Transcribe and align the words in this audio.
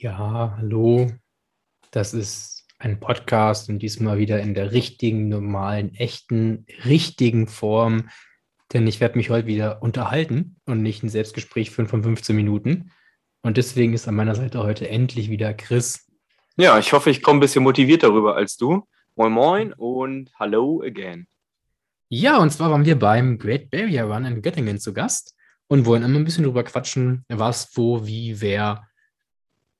Ja, 0.00 0.54
hallo. 0.56 1.10
Das 1.90 2.14
ist 2.14 2.64
ein 2.78 3.00
Podcast 3.00 3.68
und 3.68 3.80
diesmal 3.80 4.18
wieder 4.18 4.38
in 4.38 4.54
der 4.54 4.70
richtigen, 4.70 5.28
normalen, 5.28 5.92
echten, 5.96 6.66
richtigen 6.84 7.48
Form. 7.48 8.08
Denn 8.72 8.86
ich 8.86 9.00
werde 9.00 9.18
mich 9.18 9.28
heute 9.28 9.48
wieder 9.48 9.82
unterhalten 9.82 10.54
und 10.66 10.84
nicht 10.84 11.02
ein 11.02 11.08
Selbstgespräch 11.08 11.72
führen 11.72 11.88
von 11.88 12.04
15 12.04 12.36
Minuten. 12.36 12.92
Und 13.42 13.56
deswegen 13.56 13.92
ist 13.92 14.06
an 14.06 14.14
meiner 14.14 14.36
Seite 14.36 14.62
heute 14.62 14.88
endlich 14.88 15.30
wieder 15.30 15.52
Chris. 15.52 16.06
Ja, 16.56 16.78
ich 16.78 16.92
hoffe, 16.92 17.10
ich 17.10 17.20
komme 17.20 17.38
ein 17.38 17.40
bisschen 17.40 17.64
motiviert 17.64 18.04
darüber 18.04 18.36
als 18.36 18.56
du. 18.56 18.86
Moin 19.16 19.32
Moin 19.32 19.72
und 19.72 20.30
Hello 20.38 20.80
again. 20.80 21.26
Ja, 22.08 22.38
und 22.38 22.50
zwar 22.52 22.70
waren 22.70 22.84
wir 22.84 22.96
beim 22.96 23.36
Great 23.36 23.68
Barrier 23.68 24.04
Run 24.04 24.26
in 24.26 24.42
Göttingen 24.42 24.78
zu 24.78 24.92
Gast 24.92 25.34
und 25.66 25.86
wollen 25.86 26.04
immer 26.04 26.20
ein 26.20 26.24
bisschen 26.24 26.44
drüber 26.44 26.62
quatschen, 26.62 27.24
was, 27.28 27.76
wo, 27.76 28.06
wie, 28.06 28.40
wer 28.40 28.87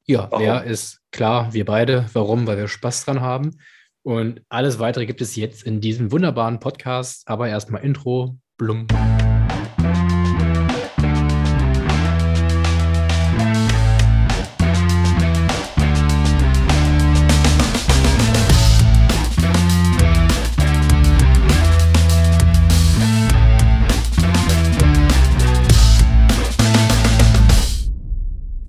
ja, 0.08 0.26
warum? 0.30 0.46
wer 0.46 0.64
ist 0.64 1.02
klar, 1.12 1.52
wir 1.52 1.66
beide. 1.66 2.06
Warum? 2.14 2.46
Weil 2.46 2.56
wir 2.56 2.66
Spaß 2.66 3.04
dran 3.04 3.20
haben. 3.20 3.58
Und 4.02 4.40
alles 4.48 4.78
weitere 4.78 5.04
gibt 5.04 5.20
es 5.20 5.36
jetzt 5.36 5.62
in 5.64 5.82
diesem 5.82 6.10
wunderbaren 6.10 6.60
Podcast. 6.60 7.28
Aber 7.28 7.48
erstmal 7.48 7.84
Intro. 7.84 8.38
Blum. 8.56 8.86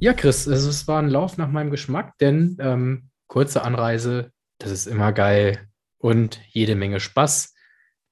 Ja, 0.01 0.13
Chris, 0.13 0.47
also 0.47 0.69
es 0.69 0.87
war 0.87 1.01
ein 1.01 1.09
Lauf 1.09 1.37
nach 1.37 1.49
meinem 1.49 1.71
Geschmack, 1.71 2.17
denn 2.19 2.55
ähm, 2.61 3.09
kurze 3.27 3.63
Anreise, 3.63 4.31
das 4.57 4.71
ist 4.71 4.87
immer 4.87 5.11
geil 5.11 5.67
und 5.97 6.39
jede 6.47 6.75
Menge 6.75 7.01
Spaß. 7.01 7.53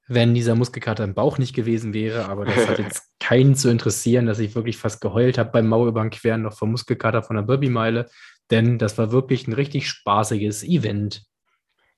Wenn 0.05 0.33
dieser 0.33 0.55
Muskelkater 0.55 1.05
im 1.05 1.13
Bauch 1.13 1.38
nicht 1.38 1.55
gewesen 1.55 1.93
wäre, 1.93 2.25
aber 2.25 2.43
das 2.43 2.67
hat 2.67 2.80
jetzt 2.80 3.09
keinen 3.21 3.55
zu 3.55 3.69
interessieren, 3.69 4.25
dass 4.25 4.39
ich 4.39 4.53
wirklich 4.53 4.77
fast 4.77 4.99
geheult 4.99 5.38
habe 5.38 5.52
beim 5.52 5.67
Mauerüberqueren 5.67 6.41
noch 6.41 6.58
vom 6.58 6.71
Muskelkater 6.71 7.23
von 7.23 7.38
der 7.38 7.43
Burby-Meile, 7.43 8.09
denn 8.52 8.77
das 8.80 8.97
war 8.97 9.13
wirklich 9.13 9.47
ein 9.47 9.53
richtig 9.53 9.88
spaßiges 9.88 10.65
Event. 10.65 11.23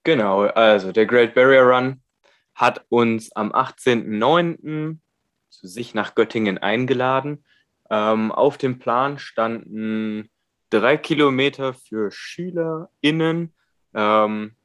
Genau, 0.04 0.42
also 0.44 0.92
der 0.92 1.08
Great 1.08 1.34
Barrier 1.34 1.64
Run 1.64 2.04
hat 2.54 2.86
uns 2.90 3.36
am 3.36 3.52
18.09. 3.52 5.00
zu 5.50 5.68
sich 5.68 5.96
nach 5.96 6.14
Göttingen 6.14 6.60
eingeladen 6.60 7.44
ähm, 7.90 8.32
auf 8.32 8.58
dem 8.58 8.80
Plan 8.80 9.20
standen 9.20 10.30
drei 10.70 10.98
Kilometer 10.98 11.74
für 11.74 12.12
SchülerInnen, 12.12 13.54
ähm, 13.94 14.56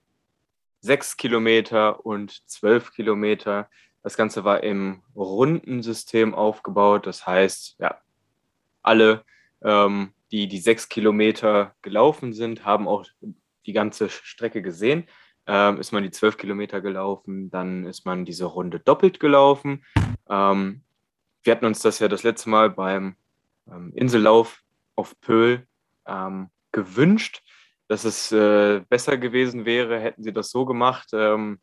sechs 0.81 1.17
Kilometer 1.17 2.05
und 2.05 2.49
zwölf 2.49 2.93
Kilometer. 2.93 3.69
Das 4.03 4.17
Ganze 4.17 4.45
war 4.45 4.63
im 4.63 5.03
Rundensystem 5.17 6.35
aufgebaut. 6.35 7.07
Das 7.07 7.27
heißt, 7.27 7.77
ja, 7.79 7.99
alle, 8.83 9.25
ähm, 9.63 10.13
die 10.31 10.47
die 10.47 10.59
sechs 10.59 10.89
Kilometer 10.89 11.75
gelaufen 11.81 12.35
sind, 12.35 12.67
haben 12.67 12.87
auch 12.87 13.07
die 13.67 13.73
ganze 13.73 14.11
Strecke 14.11 14.61
gesehen. 14.61 15.07
Ähm, 15.47 15.79
ist 15.79 15.93
man 15.93 16.03
die 16.03 16.11
zwölf 16.11 16.37
Kilometer 16.37 16.81
gelaufen, 16.81 17.51
dann 17.51 17.85
ist 17.85 18.07
man 18.07 18.25
diese 18.25 18.47
Runde 18.47 18.81
doppelt 18.81 19.21
gelaufen. 19.21 19.85
Ähm, 20.29 20.84
wir 21.45 21.53
hatten 21.53 21.67
uns 21.67 21.81
das 21.81 21.99
ja 21.99 22.09
das 22.09 22.23
letzte 22.23 22.49
Mal 22.51 22.71
beim 22.71 23.17
ähm, 23.71 23.93
Insellauf 23.95 24.63
auf 24.97 25.19
Pöhl 25.21 25.67
ähm, 26.07 26.49
gewünscht, 26.73 27.43
dass 27.89 28.05
es 28.05 28.33
äh, 28.33 28.81
besser 28.89 29.19
gewesen 29.19 29.65
wäre, 29.67 30.01
hätten 30.01 30.23
sie 30.23 30.33
das 30.33 30.51
so 30.51 30.65
gemacht, 30.65 31.11
ähm, 31.13 31.61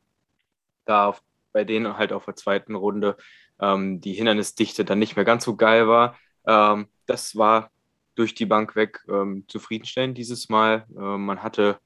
da 0.85 1.07
auf, 1.07 1.21
bei 1.51 1.63
denen 1.63 1.97
halt 1.97 2.13
auf 2.13 2.25
der 2.25 2.35
zweiten 2.35 2.75
Runde 2.75 3.17
ähm, 3.59 4.01
die 4.01 4.13
Hindernisdichte 4.13 4.85
dann 4.85 4.99
nicht 4.99 5.15
mehr 5.15 5.25
ganz 5.25 5.43
so 5.43 5.55
geil 5.55 5.87
war. 5.87 6.17
Ähm, 6.45 6.87
das 7.07 7.35
war 7.35 7.71
durch 8.15 8.35
die 8.35 8.45
Bank 8.45 8.75
weg 8.75 8.99
ähm, 9.09 9.45
zufriedenstellend 9.47 10.17
dieses 10.17 10.49
Mal. 10.49 10.85
man 10.89 11.41
hatte 11.41 11.79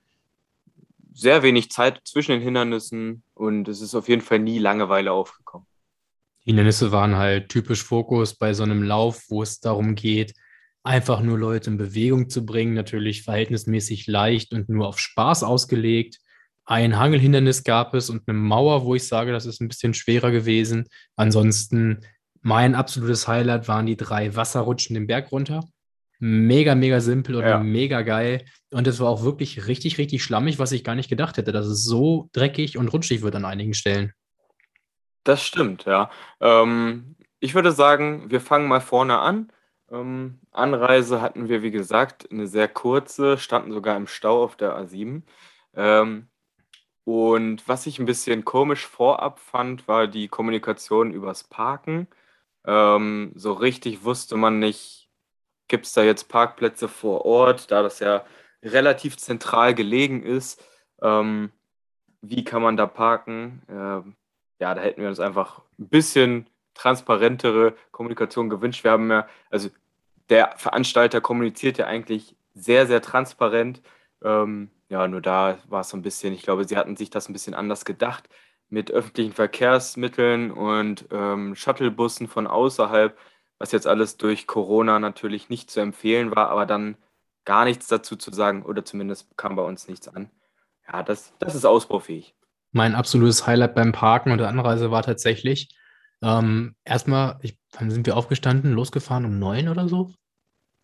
sehr 1.14 1.44
wenig 1.44 1.72
Zeit 1.72 2.02
zwischen 2.04 2.32
den 2.32 2.42
Hindernissen 2.42 3.24
und 3.36 3.68
es 3.70 3.80
ist 3.80 3.96
auf 3.96 4.10
jeden 4.10 4.22
Fall 4.22 4.40
nie 4.40 4.60
Langeweile 4.60 5.14
aufgekommen. 5.14 5.68
Hindernisse 6.46 6.92
waren 6.92 7.16
halt 7.16 7.50
typisch 7.50 7.84
Fokus 7.84 8.36
bei 8.36 8.54
so 8.54 8.64
einem 8.64 8.84
Lauf, 8.84 9.24
wo 9.30 9.42
es 9.42 9.60
darum 9.60 9.96
geht, 9.96 10.34
einfach 10.84 11.22
nur 11.22 11.40
Leute 11.40 11.72
in 11.72 11.78
Bewegung 11.78 12.30
zu 12.30 12.46
bringen, 12.46 12.76
natürlich 12.76 13.24
verhältnismäßig 13.24 14.06
leicht 14.06 14.54
und 14.54 14.70
nur 14.70 14.88
auf 14.88 15.00
Spaß 15.00 15.44
ausgelegt. 15.44 16.20
Ein 16.66 16.98
Hangelhindernis 16.98 17.64
gab 17.64 17.96
es 17.96 18.10
und 18.10 18.28
eine 18.28 18.38
Mauer, 18.38 18.86
wo 18.86 18.94
ich 18.96 19.08
sage, 19.08 19.32
das 19.32 19.48
ist 19.48 19.60
ein 19.60 19.68
bisschen 19.68 19.96
schwerer 19.96 20.32
gewesen. 20.32 20.86
Ansonsten 21.16 22.02
mein 22.42 22.76
absolutes 22.76 23.28
Highlight 23.28 23.68
waren 23.68 23.88
die 23.88 23.98
drei 23.98 24.36
Wasserrutschen 24.36 24.94
den 24.94 25.08
Berg 25.08 25.32
runter. 25.32 25.64
Mega, 26.20 26.76
mega 26.76 27.02
simpel 27.02 27.36
und 27.36 27.44
ja. 27.44 27.60
mega 27.60 28.04
geil. 28.04 28.46
Und 28.72 28.88
es 28.88 29.00
war 29.00 29.10
auch 29.10 29.24
wirklich 29.24 29.68
richtig, 29.68 29.98
richtig 29.98 30.24
schlammig, 30.24 30.60
was 30.60 30.72
ich 30.72 30.84
gar 30.84 30.96
nicht 30.96 31.10
gedacht 31.10 31.38
hätte, 31.38 31.52
dass 31.52 31.66
es 31.66 31.84
so 31.84 32.30
dreckig 32.34 32.78
und 32.78 32.90
rutschig 32.90 33.24
wird 33.24 33.36
an 33.36 33.46
einigen 33.46 33.74
Stellen. 33.74 34.14
Das 35.26 35.44
stimmt, 35.44 35.86
ja. 35.86 36.12
Ähm, 36.40 37.16
ich 37.40 37.56
würde 37.56 37.72
sagen, 37.74 38.30
wir 38.32 38.42
fangen 38.42 38.68
mal 38.68 38.82
vorne 38.82 39.20
an. 39.20 39.52
Ähm, 39.92 40.40
Anreise 40.52 41.22
hatten 41.22 41.50
wir, 41.50 41.64
wie 41.64 41.72
gesagt, 41.72 42.32
eine 42.32 42.48
sehr 42.48 42.68
kurze, 42.68 43.38
standen 43.40 43.72
sogar 43.74 43.98
im 43.98 44.08
Stau 44.08 44.44
auf 44.44 44.56
der 44.56 44.78
A7. 44.78 45.24
Ähm, 45.76 46.30
und 47.06 47.68
was 47.68 47.88
ich 47.88 48.00
ein 48.00 48.06
bisschen 48.08 48.46
komisch 48.46 48.88
vorab 48.88 49.40
fand, 49.40 49.88
war 49.88 50.08
die 50.08 50.28
Kommunikation 50.30 51.14
übers 51.14 51.46
Parken. 51.46 52.08
Ähm, 52.66 53.34
so 53.36 53.54
richtig 53.54 54.04
wusste 54.06 54.38
man 54.38 54.60
nicht, 54.60 55.10
gibt 55.70 55.88
es 55.88 55.94
da 55.94 56.04
jetzt 56.04 56.30
Parkplätze 56.30 56.88
vor 56.90 57.26
Ort, 57.26 57.72
da 57.72 57.84
das 57.84 58.00
ja 58.00 58.26
relativ 58.64 59.18
zentral 59.18 59.76
gelegen 59.76 60.24
ist. 60.24 60.64
Ähm, 61.02 61.52
wie 62.22 62.44
kann 62.46 62.62
man 62.64 62.78
da 62.78 62.88
parken? 62.88 63.64
Ja, 64.60 64.74
da 64.74 64.82
hätten 64.82 65.02
wir 65.02 65.10
uns 65.10 65.20
einfach 65.20 65.62
ein 65.80 65.90
bisschen 65.90 66.50
transparentere 66.74 67.76
Kommunikation 67.92 68.50
gewünscht. 68.50 68.84
Wir 68.84 68.92
haben 68.92 69.10
ja, 69.12 69.28
also 69.50 69.70
der 70.30 70.54
Veranstalter 70.58 71.22
kommuniziert 71.22 71.78
ja 71.78 71.88
eigentlich 71.88 72.36
sehr, 72.54 72.88
sehr 72.88 73.02
transparent. 73.02 73.82
Ähm, 74.24 74.72
ja, 74.90 75.08
nur 75.08 75.22
da 75.22 75.58
war 75.68 75.82
es 75.82 75.90
so 75.90 75.98
ein 75.98 76.02
bisschen, 76.02 76.34
ich 76.34 76.44
glaube, 76.44 76.66
sie 76.66 76.78
hatten 76.78 76.96
sich 76.96 77.10
das 77.10 77.30
ein 77.30 77.34
bisschen 77.34 77.54
anders 77.54 77.86
gedacht 77.86 78.30
mit 78.70 78.92
öffentlichen 78.92 79.34
Verkehrsmitteln 79.34 80.52
und 80.52 81.06
ähm, 81.12 81.56
Shuttlebussen 81.56 82.28
von 82.28 82.48
außerhalb, 82.48 83.18
was 83.60 83.72
jetzt 83.72 83.88
alles 83.88 84.18
durch 84.18 84.48
Corona 84.48 85.00
natürlich 85.00 85.50
nicht 85.50 85.70
zu 85.72 85.80
empfehlen 85.80 86.36
war, 86.36 86.50
aber 86.50 86.66
dann 86.66 86.98
gar 87.46 87.66
nichts 87.66 87.88
dazu 87.88 88.16
zu 88.16 88.32
sagen 88.32 88.64
oder 88.64 88.84
zumindest 88.86 89.38
kam 89.38 89.56
bei 89.56 89.64
uns 89.64 89.88
nichts 89.88 90.08
an. 90.08 90.32
Ja, 90.92 91.04
das, 91.04 91.34
das 91.40 91.56
ist 91.56 91.66
ausbaufähig 91.66 92.36
mein 92.76 92.94
absolutes 92.94 93.48
Highlight 93.48 93.74
beim 93.74 93.92
Parken 93.92 94.32
und 94.32 94.38
der 94.38 94.50
Anreise 94.50 94.92
war 94.92 95.02
tatsächlich 95.02 95.76
ähm, 96.22 96.76
erstmal, 96.84 97.38
ich, 97.42 97.58
wann 97.78 97.90
sind 97.90 98.06
wir 98.06 98.18
aufgestanden? 98.18 98.74
Losgefahren 98.74 99.26
um 99.26 99.40
neun 99.40 99.70
oder 99.70 99.88
so? 99.88 100.14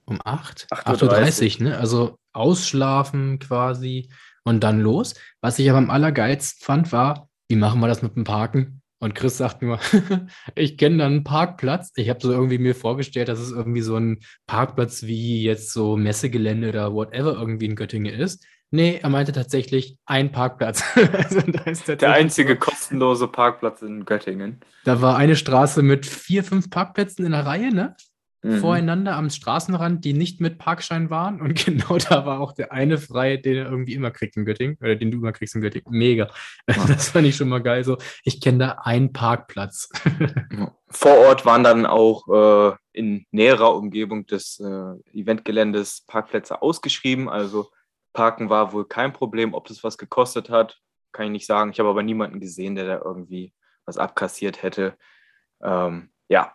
Um 0.06 0.20
acht? 0.24 0.68
8.30 0.72 1.60
Uhr, 1.60 1.70
ne? 1.70 1.78
Also 1.78 2.18
ausschlafen 2.34 3.40
quasi 3.40 4.10
und 4.44 4.64
dann 4.64 4.80
los. 4.80 5.16
Was 5.42 5.60
ich 5.60 5.70
aber 5.70 5.80
am 5.80 5.90
allergeilsten 5.90 6.64
fand, 6.64 6.92
war, 6.92 7.30
wie 7.50 7.56
machen 7.56 7.82
wir 7.82 7.88
das 7.88 8.02
mit 8.02 8.16
dem 8.16 8.24
Parken? 8.24 8.82
Und 9.00 9.16
Chris 9.16 9.38
sagt 9.38 9.62
nur, 9.62 9.80
ich 10.56 10.78
kenne 10.78 10.98
da 10.98 11.08
einen 11.08 11.24
Parkplatz. 11.24 11.92
Ich 11.96 12.10
habe 12.10 12.22
so 12.22 12.32
irgendwie 12.32 12.60
mir 12.60 12.76
vorgestellt, 12.76 13.30
dass 13.30 13.40
es 13.40 13.52
irgendwie 13.52 13.82
so 13.82 13.98
ein 13.98 14.20
Parkplatz 14.46 15.04
wie 15.04 15.42
jetzt 15.42 15.74
so 15.74 15.98
Messegelände 15.98 16.70
oder 16.70 16.94
whatever 16.94 17.34
irgendwie 17.34 17.66
in 17.66 17.76
Göttingen 17.76 18.14
ist. 18.14 18.46
Nee, 18.74 19.00
er 19.02 19.10
meinte 19.10 19.34
tatsächlich 19.34 19.98
ein 20.06 20.32
Parkplatz. 20.32 20.82
also 21.26 21.42
der 21.42 22.12
einzige 22.14 22.56
kostenlose 22.56 23.28
Parkplatz 23.28 23.82
in 23.82 24.06
Göttingen. 24.06 24.62
Da 24.86 25.02
war 25.02 25.18
eine 25.18 25.36
Straße 25.36 25.84
mit 25.84 26.06
vier, 26.06 26.46
fünf 26.46 26.70
Parkplätzen 26.70 27.26
in 27.26 27.34
der 27.34 27.46
Reihe, 27.46 27.74
ne? 27.74 27.96
Mhm. 28.44 28.60
Voreinander 28.60 29.18
am 29.18 29.30
Straßenrand, 29.30 30.04
die 30.04 30.14
nicht 30.14 30.42
mit 30.42 30.58
Parkschein 30.58 31.10
waren. 31.10 31.42
Und 31.42 31.54
genau 31.66 31.98
da 31.98 32.26
war 32.26 32.40
auch 32.40 32.54
der 32.54 32.72
eine 32.72 32.98
frei, 32.98 33.36
den 33.36 33.58
er 33.58 33.70
irgendwie 33.70 33.94
immer 33.94 34.10
kriegt 34.10 34.38
in 34.38 34.46
Göttingen. 34.46 34.78
Oder 34.82 34.96
den 34.96 35.12
du 35.12 35.18
immer 35.18 35.34
kriegst 35.34 35.54
in 35.54 35.62
Göttingen. 35.62 35.92
Mega. 35.92 36.30
Ja. 36.68 36.76
Das 36.88 37.10
fand 37.10 37.28
ich 37.28 37.36
schon 37.36 37.50
mal 37.50 37.62
geil. 37.62 37.84
So, 37.84 37.98
ich 38.24 38.40
kenne 38.40 38.58
da 38.58 38.72
einen 38.84 39.12
Parkplatz. 39.12 39.90
Vor 40.88 41.18
Ort 41.20 41.46
waren 41.46 41.64
dann 41.64 41.86
auch 41.86 42.72
äh, 42.72 42.76
in 42.94 43.26
näherer 43.32 43.76
Umgebung 43.76 44.26
des 44.26 44.60
äh, 44.60 45.18
Eventgeländes 45.18 46.06
Parkplätze 46.08 46.62
ausgeschrieben. 46.62 47.30
Also 47.30 47.70
Parken 48.14 48.50
war 48.50 48.74
wohl 48.74 48.86
kein 48.86 49.14
Problem. 49.14 49.54
Ob 49.54 49.68
das 49.68 49.84
was 49.84 49.98
gekostet 49.98 50.50
hat, 50.50 50.80
kann 51.12 51.26
ich 51.26 51.32
nicht 51.32 51.46
sagen. 51.46 51.72
Ich 51.72 51.80
habe 51.80 51.90
aber 51.90 52.04
niemanden 52.04 52.40
gesehen, 52.40 52.76
der 52.76 52.86
da 52.86 53.02
irgendwie 53.04 53.54
was 53.86 53.98
abkassiert 53.98 54.64
hätte. 54.64 54.98
Ähm, 55.62 56.10
ja. 56.28 56.54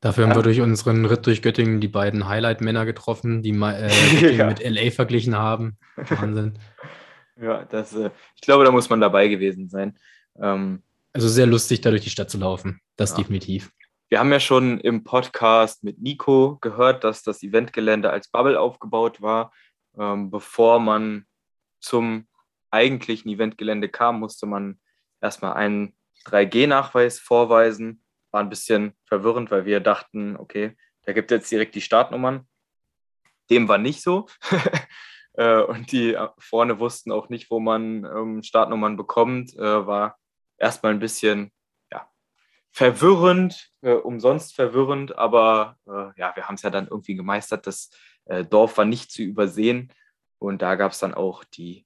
Dafür 0.00 0.24
haben 0.24 0.30
ja. 0.30 0.36
wir 0.36 0.42
durch 0.42 0.60
unseren 0.60 1.04
Ritt 1.06 1.26
durch 1.26 1.42
Göttingen 1.42 1.80
die 1.80 1.88
beiden 1.88 2.28
Highlight-Männer 2.28 2.86
getroffen, 2.86 3.42
die 3.42 3.50
äh, 3.50 4.36
ja. 4.36 4.46
mit 4.46 4.62
LA 4.62 4.90
verglichen 4.90 5.36
haben. 5.36 5.76
Wahnsinn. 5.96 6.58
ja, 7.40 7.64
das, 7.64 7.94
äh, 7.94 8.10
ich 8.36 8.42
glaube, 8.42 8.64
da 8.64 8.70
muss 8.70 8.88
man 8.90 9.00
dabei 9.00 9.28
gewesen 9.28 9.68
sein. 9.68 9.98
Ähm, 10.40 10.82
also 11.12 11.28
sehr 11.28 11.46
lustig, 11.46 11.80
da 11.80 11.90
durch 11.90 12.04
die 12.04 12.10
Stadt 12.10 12.30
zu 12.30 12.38
laufen. 12.38 12.80
Das 12.96 13.10
ja. 13.10 13.16
definitiv. 13.18 13.72
Wir 14.08 14.20
haben 14.20 14.32
ja 14.32 14.40
schon 14.40 14.80
im 14.80 15.04
Podcast 15.04 15.84
mit 15.84 16.00
Nico 16.00 16.56
gehört, 16.60 17.04
dass 17.04 17.22
das 17.22 17.42
Eventgelände 17.42 18.10
als 18.10 18.28
Bubble 18.28 18.58
aufgebaut 18.58 19.20
war. 19.20 19.52
Ähm, 19.98 20.30
bevor 20.30 20.80
man 20.80 21.26
zum 21.80 22.26
eigentlichen 22.70 23.30
Eventgelände 23.30 23.88
kam, 23.88 24.20
musste 24.20 24.46
man 24.46 24.80
erstmal 25.20 25.54
einen 25.54 25.96
3G-Nachweis 26.26 27.18
vorweisen. 27.18 28.02
War 28.30 28.40
ein 28.40 28.50
bisschen 28.50 28.94
verwirrend, 29.04 29.50
weil 29.50 29.64
wir 29.64 29.80
dachten, 29.80 30.36
okay, 30.36 30.76
da 31.02 31.12
gibt 31.12 31.30
es 31.30 31.36
jetzt 31.38 31.50
direkt 31.50 31.74
die 31.74 31.80
Startnummern. 31.80 32.46
Dem 33.50 33.68
war 33.68 33.78
nicht 33.78 34.02
so. 34.02 34.26
Äh, 35.34 35.62
und 35.62 35.92
die 35.92 36.18
vorne 36.38 36.80
wussten 36.80 37.12
auch 37.12 37.28
nicht, 37.28 37.48
wo 37.48 37.60
man 37.60 38.04
ähm, 38.04 38.42
Startnummern 38.42 38.96
bekommt. 38.96 39.54
Äh, 39.54 39.86
war 39.86 40.18
erstmal 40.56 40.90
ein 40.90 40.98
bisschen 40.98 41.52
ja, 41.92 42.10
verwirrend, 42.72 43.70
äh, 43.80 43.92
umsonst 43.92 44.56
verwirrend, 44.56 45.16
aber 45.16 45.76
ja, 46.16 46.34
wir 46.34 46.48
haben 46.48 46.56
es 46.56 46.62
ja 46.62 46.70
dann 46.70 46.88
irgendwie 46.88 47.14
gemeistert. 47.14 47.68
Das 48.28 48.48
Dorf 48.48 48.76
war 48.78 48.84
nicht 48.84 49.10
zu 49.10 49.22
übersehen 49.22 49.92
und 50.38 50.62
da 50.62 50.76
gab 50.76 50.92
es 50.92 50.98
dann 50.98 51.14
auch 51.14 51.44
die 51.44 51.84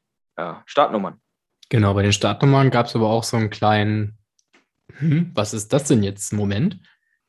Startnummern. 0.66 1.20
Genau, 1.68 1.94
bei 1.94 2.02
den 2.02 2.12
Startnummern 2.12 2.70
gab 2.70 2.86
es 2.86 2.96
aber 2.96 3.08
auch 3.08 3.24
so 3.24 3.36
einen 3.36 3.48
kleinen, 3.48 4.18
hm, 4.98 5.30
was 5.34 5.54
ist 5.54 5.72
das 5.72 5.84
denn 5.84 6.02
jetzt, 6.02 6.32
Moment? 6.32 6.78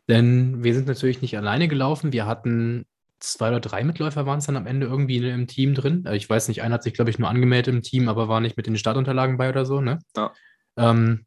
Denn 0.09 0.63
wir 0.63 0.73
sind 0.73 0.87
natürlich 0.87 1.21
nicht 1.21 1.37
alleine 1.37 1.67
gelaufen. 1.67 2.11
Wir 2.11 2.25
hatten 2.25 2.85
zwei 3.19 3.49
oder 3.49 3.61
drei 3.61 3.83
Mitläufer 3.83 4.25
waren 4.25 4.39
es 4.39 4.45
dann 4.45 4.57
am 4.57 4.67
Ende 4.67 4.85
irgendwie 4.85 5.17
im 5.29 5.47
Team 5.47 5.75
drin. 5.75 6.05
Äh, 6.05 6.17
ich 6.17 6.29
weiß 6.29 6.49
nicht, 6.49 6.61
einer 6.61 6.75
hat 6.75 6.83
sich, 6.83 6.93
glaube 6.93 7.09
ich, 7.09 7.19
nur 7.19 7.29
angemeldet 7.29 7.73
im 7.73 7.81
Team, 7.81 8.09
aber 8.09 8.27
war 8.27 8.41
nicht 8.41 8.57
mit 8.57 8.67
den 8.67 8.77
Startunterlagen 8.77 9.37
bei 9.37 9.49
oder 9.49 9.65
so, 9.65 9.79
ne? 9.79 9.99
Ja. 10.15 10.33
Ähm, 10.75 11.25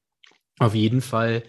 auf 0.58 0.74
jeden 0.74 1.00
Fall 1.00 1.42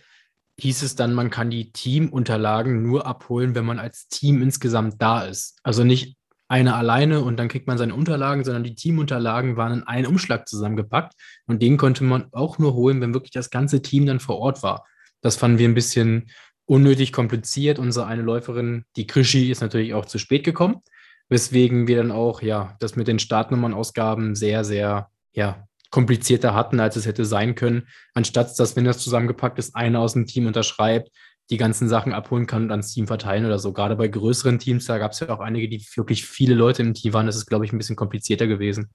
hieß 0.60 0.82
es 0.84 0.96
dann, 0.96 1.14
man 1.14 1.30
kann 1.30 1.50
die 1.50 1.72
Teamunterlagen 1.72 2.82
nur 2.82 3.06
abholen, 3.06 3.56
wenn 3.56 3.66
man 3.66 3.80
als 3.80 4.08
Team 4.08 4.42
insgesamt 4.42 5.02
da 5.02 5.24
ist. 5.24 5.60
Also 5.64 5.84
nicht 5.84 6.17
einer 6.48 6.76
alleine 6.76 7.22
und 7.22 7.38
dann 7.38 7.50
kriegt 7.50 7.68
man 7.68 7.78
seine 7.78 7.94
Unterlagen, 7.94 8.44
sondern 8.44 8.64
die 8.64 8.76
Teamunterlagen 8.76 9.58
waren 9.58 9.74
in 9.74 9.84
einen 9.84 10.08
Umschlag 10.08 10.48
zusammengepackt 10.48 11.14
und 11.46 11.62
den 11.62 11.78
konnte 11.78 12.04
man 12.04 12.28
auch 12.32 12.58
nur 12.58 12.74
holen, 12.74 13.02
wenn 13.02 13.14
wirklich 13.14 13.32
das 13.32 13.50
ganze 13.50 13.82
Team 13.82 14.06
dann 14.06 14.20
vor 14.20 14.40
Ort 14.40 14.64
war. 14.64 14.86
Das 15.22 15.36
fanden 15.36 15.58
wir 15.58 15.68
ein 15.68 15.74
bisschen 15.74 16.30
unnötig 16.66 17.12
kompliziert. 17.12 17.80
Unsere 17.80 18.06
eine 18.06 18.22
Läuferin, 18.22 18.86
die 18.96 19.08
Krischi, 19.08 19.52
ist 19.52 19.62
natürlich 19.62 19.94
auch 19.94 20.06
zu 20.06 20.20
spät 20.20 20.44
gekommen, 20.44 20.82
weswegen 21.30 21.88
wir 21.88 21.98
dann 21.98 22.12
auch, 22.12 22.42
ja, 22.42 22.76
das 22.80 22.96
mit 22.96 23.08
den 23.08 23.20
Startnummernausgaben 23.20 24.36
sehr, 24.36 24.64
sehr, 24.64 25.10
ja, 25.34 25.68
komplizierter 25.90 26.54
hatten, 26.54 26.80
als 26.80 26.98
es 26.98 27.06
hätte 27.06 27.26
sein 27.26 27.56
können. 27.56 27.88
Anstatt 28.14 28.58
dass, 28.60 28.76
wenn 28.76 28.86
das 28.86 29.00
zusammengepackt 29.00 29.58
ist, 29.58 29.76
einer 29.76 30.02
aus 30.02 30.14
dem 30.14 30.26
Team 30.26 30.46
unterschreibt, 30.46 31.10
die 31.50 31.58
ganzen 31.58 31.88
Sachen 31.88 32.14
abholen 32.14 32.46
kann 32.46 32.64
und 32.64 32.72
ans 32.72 32.94
Team 32.94 33.08
verteilen 33.08 33.46
oder 33.46 33.60
so. 33.60 33.72
Gerade 33.74 33.96
bei 33.96 34.08
größeren 34.08 34.60
Teams, 34.60 34.86
da 34.86 34.98
gab 34.98 35.12
es 35.12 35.20
ja 35.22 35.30
auch 35.30 35.40
einige, 35.40 35.70
die 35.70 35.86
wirklich 35.96 36.26
viele 36.26 36.56
Leute 36.56 36.82
im 36.82 36.94
Team 36.94 37.14
waren. 37.14 37.26
Das 37.26 37.38
ist, 37.38 37.46
glaube 37.46 37.66
ich, 37.66 37.72
ein 37.72 37.78
bisschen 37.78 37.96
komplizierter 37.96 38.48
gewesen. 38.48 38.92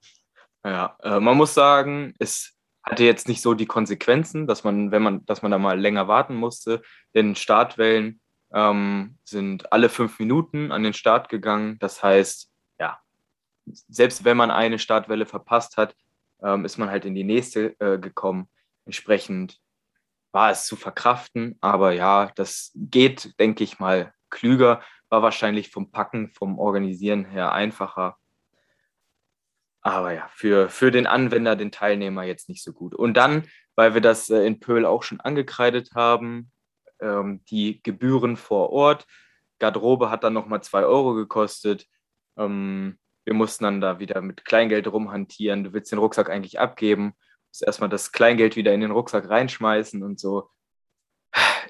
Ja, 0.63 0.97
äh, 1.01 1.19
man 1.19 1.35
muss 1.35 1.53
sagen, 1.53 2.13
es 2.19 2.53
hatte 2.83 3.03
jetzt 3.03 3.27
nicht 3.27 3.41
so 3.41 3.53
die 3.53 3.65
Konsequenzen, 3.65 4.45
dass 4.45 4.63
man, 4.63 4.91
wenn 4.91 5.01
man, 5.01 5.25
dass 5.25 5.41
man 5.41 5.51
da 5.51 5.57
mal 5.57 5.79
länger 5.79 6.07
warten 6.07 6.35
musste. 6.35 6.81
Denn 7.15 7.35
Startwellen 7.35 8.21
ähm, 8.53 9.17
sind 9.23 9.71
alle 9.71 9.89
fünf 9.89 10.19
Minuten 10.19 10.71
an 10.71 10.83
den 10.83 10.93
Start 10.93 11.29
gegangen. 11.29 11.79
Das 11.79 12.03
heißt, 12.03 12.51
ja, 12.79 12.99
selbst 13.65 14.25
wenn 14.25 14.37
man 14.37 14.51
eine 14.51 14.79
Startwelle 14.79 15.25
verpasst 15.25 15.77
hat, 15.77 15.95
ähm, 16.43 16.65
ist 16.65 16.77
man 16.77 16.89
halt 16.89 17.05
in 17.05 17.15
die 17.15 17.23
nächste 17.23 17.79
äh, 17.79 17.97
gekommen. 17.97 18.49
Entsprechend 18.85 19.59
war 20.33 20.51
es 20.51 20.65
zu 20.65 20.75
verkraften, 20.75 21.57
aber 21.61 21.93
ja, 21.93 22.31
das 22.35 22.71
geht, 22.75 23.39
denke 23.39 23.63
ich 23.63 23.79
mal, 23.79 24.13
klüger, 24.29 24.81
war 25.09 25.21
wahrscheinlich 25.21 25.69
vom 25.69 25.91
Packen, 25.91 26.31
vom 26.31 26.57
Organisieren 26.57 27.23
her 27.23 27.51
einfacher. 27.53 28.17
Aber 29.81 30.13
ja, 30.13 30.27
für, 30.33 30.69
für 30.69 30.91
den 30.91 31.05
Anwender, 31.05 31.55
den 31.55 31.71
Teilnehmer 31.71 32.23
jetzt 32.23 32.49
nicht 32.49 32.63
so 32.63 32.73
gut. 32.73 32.95
Und 32.95 33.15
dann, 33.15 33.43
weil 33.75 33.93
wir 33.93 34.01
das 34.01 34.29
äh, 34.29 34.45
in 34.45 34.59
Pöhl 34.59 34.85
auch 34.85 35.03
schon 35.03 35.19
angekreidet 35.19 35.91
haben, 35.93 36.51
ähm, 36.99 37.43
die 37.49 37.83
Gebühren 37.83 38.35
vor 38.35 38.71
Ort. 38.71 39.05
Garderobe 39.59 40.09
hat 40.09 40.23
dann 40.23 40.33
nochmal 40.33 40.63
zwei 40.63 40.83
Euro 40.83 41.13
gekostet. 41.13 41.85
Ähm, 42.37 42.97
wir 43.23 43.33
mussten 43.33 43.65
dann 43.65 43.81
da 43.81 43.99
wieder 43.99 44.21
mit 44.21 44.45
Kleingeld 44.45 44.87
rumhantieren. 44.87 45.63
Du 45.63 45.73
willst 45.73 45.91
den 45.91 45.99
Rucksack 45.99 46.29
eigentlich 46.29 46.59
abgeben, 46.59 47.13
musst 47.53 47.63
erstmal 47.63 47.89
das 47.89 48.11
Kleingeld 48.11 48.55
wieder 48.55 48.73
in 48.73 48.81
den 48.81 48.91
Rucksack 48.91 49.29
reinschmeißen 49.29 50.03
und 50.03 50.19
so. 50.19 50.49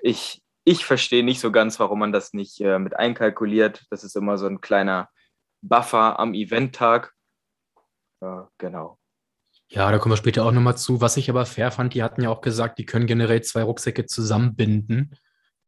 Ich, 0.01 0.41
ich 0.65 0.85
verstehe 0.85 1.23
nicht 1.23 1.39
so 1.39 1.51
ganz, 1.51 1.79
warum 1.79 1.99
man 1.99 2.11
das 2.11 2.33
nicht 2.33 2.59
äh, 2.59 2.79
mit 2.79 2.95
einkalkuliert. 2.95 3.85
Das 3.89 4.03
ist 4.03 4.15
immer 4.15 4.37
so 4.37 4.47
ein 4.47 4.59
kleiner 4.59 5.09
Buffer 5.61 6.19
am 6.19 6.33
Eventtag 6.33 7.13
äh, 8.23 8.43
genau. 8.57 8.97
Ja, 9.69 9.91
da 9.91 9.97
kommen 9.97 10.13
wir 10.13 10.17
später 10.17 10.45
auch 10.45 10.51
nochmal 10.51 10.77
zu. 10.77 11.01
Was 11.01 11.17
ich 11.17 11.29
aber 11.29 11.45
fair 11.45 11.71
fand, 11.71 11.93
die 11.93 12.03
hatten 12.03 12.21
ja 12.21 12.29
auch 12.29 12.41
gesagt, 12.41 12.79
die 12.79 12.85
können 12.85 13.07
generell 13.07 13.41
zwei 13.41 13.63
Rucksäcke 13.63 14.05
zusammenbinden. 14.05 15.15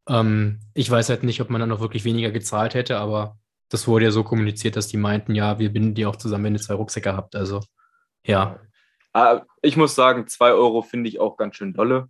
Ähm, 0.08 0.60
ich 0.74 0.90
weiß 0.90 1.10
halt 1.10 1.24
nicht, 1.24 1.42
ob 1.42 1.50
man 1.50 1.60
dann 1.60 1.70
noch 1.70 1.80
wirklich 1.80 2.06
weniger 2.06 2.32
gezahlt 2.32 2.76
hätte, 2.76 2.98
aber 2.98 3.38
das 3.70 3.88
wurde 3.88 4.06
ja 4.06 4.12
so 4.12 4.24
kommuniziert, 4.24 4.76
dass 4.76 4.88
die 4.88 4.98
meinten, 4.98 5.34
ja, 5.34 5.60
wir 5.60 5.74
binden 5.74 5.96
die 5.96 6.06
auch 6.06 6.16
zusammen, 6.16 6.46
wenn 6.46 6.56
ihr 6.56 6.62
zwei 6.62 6.76
Rucksäcke 6.76 7.16
habt. 7.16 7.36
Also, 7.36 7.62
ja. 8.26 8.60
Ah, 9.16 9.46
ich 9.62 9.78
muss 9.78 9.96
sagen, 9.96 10.28
zwei 10.28 10.52
Euro 10.52 10.82
finde 10.82 11.08
ich 11.08 11.22
auch 11.22 11.38
ganz 11.38 11.56
schön 11.56 11.72
dolle. 11.72 12.10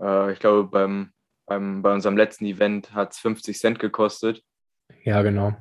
Äh, 0.00 0.32
ich 0.32 0.40
glaube, 0.40 0.64
beim, 0.64 1.12
beim, 1.46 1.82
bei 1.82 1.94
unserem 1.94 2.16
letzten 2.16 2.46
Event 2.46 2.92
hat 2.92 3.12
es 3.12 3.18
50 3.18 3.56
Cent 3.56 3.78
gekostet. 3.78 4.42
Ja, 5.04 5.22
genau. 5.22 5.56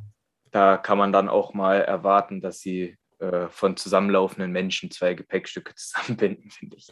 Da 0.50 0.78
kann 0.78 0.98
man 0.98 1.14
dann 1.14 1.30
auch 1.30 1.54
mal 1.54 1.82
erwarten, 1.82 2.42
dass 2.42 2.62
sie 2.62 2.98
äh, 3.20 3.48
von 3.50 3.78
zusammenlaufenden 3.78 4.52
Menschen 4.52 4.90
zwei 4.90 5.14
Gepäckstücke 5.14 5.74
zusammenbinden, 5.76 6.50
finde 6.50 6.78
ich. 6.78 6.92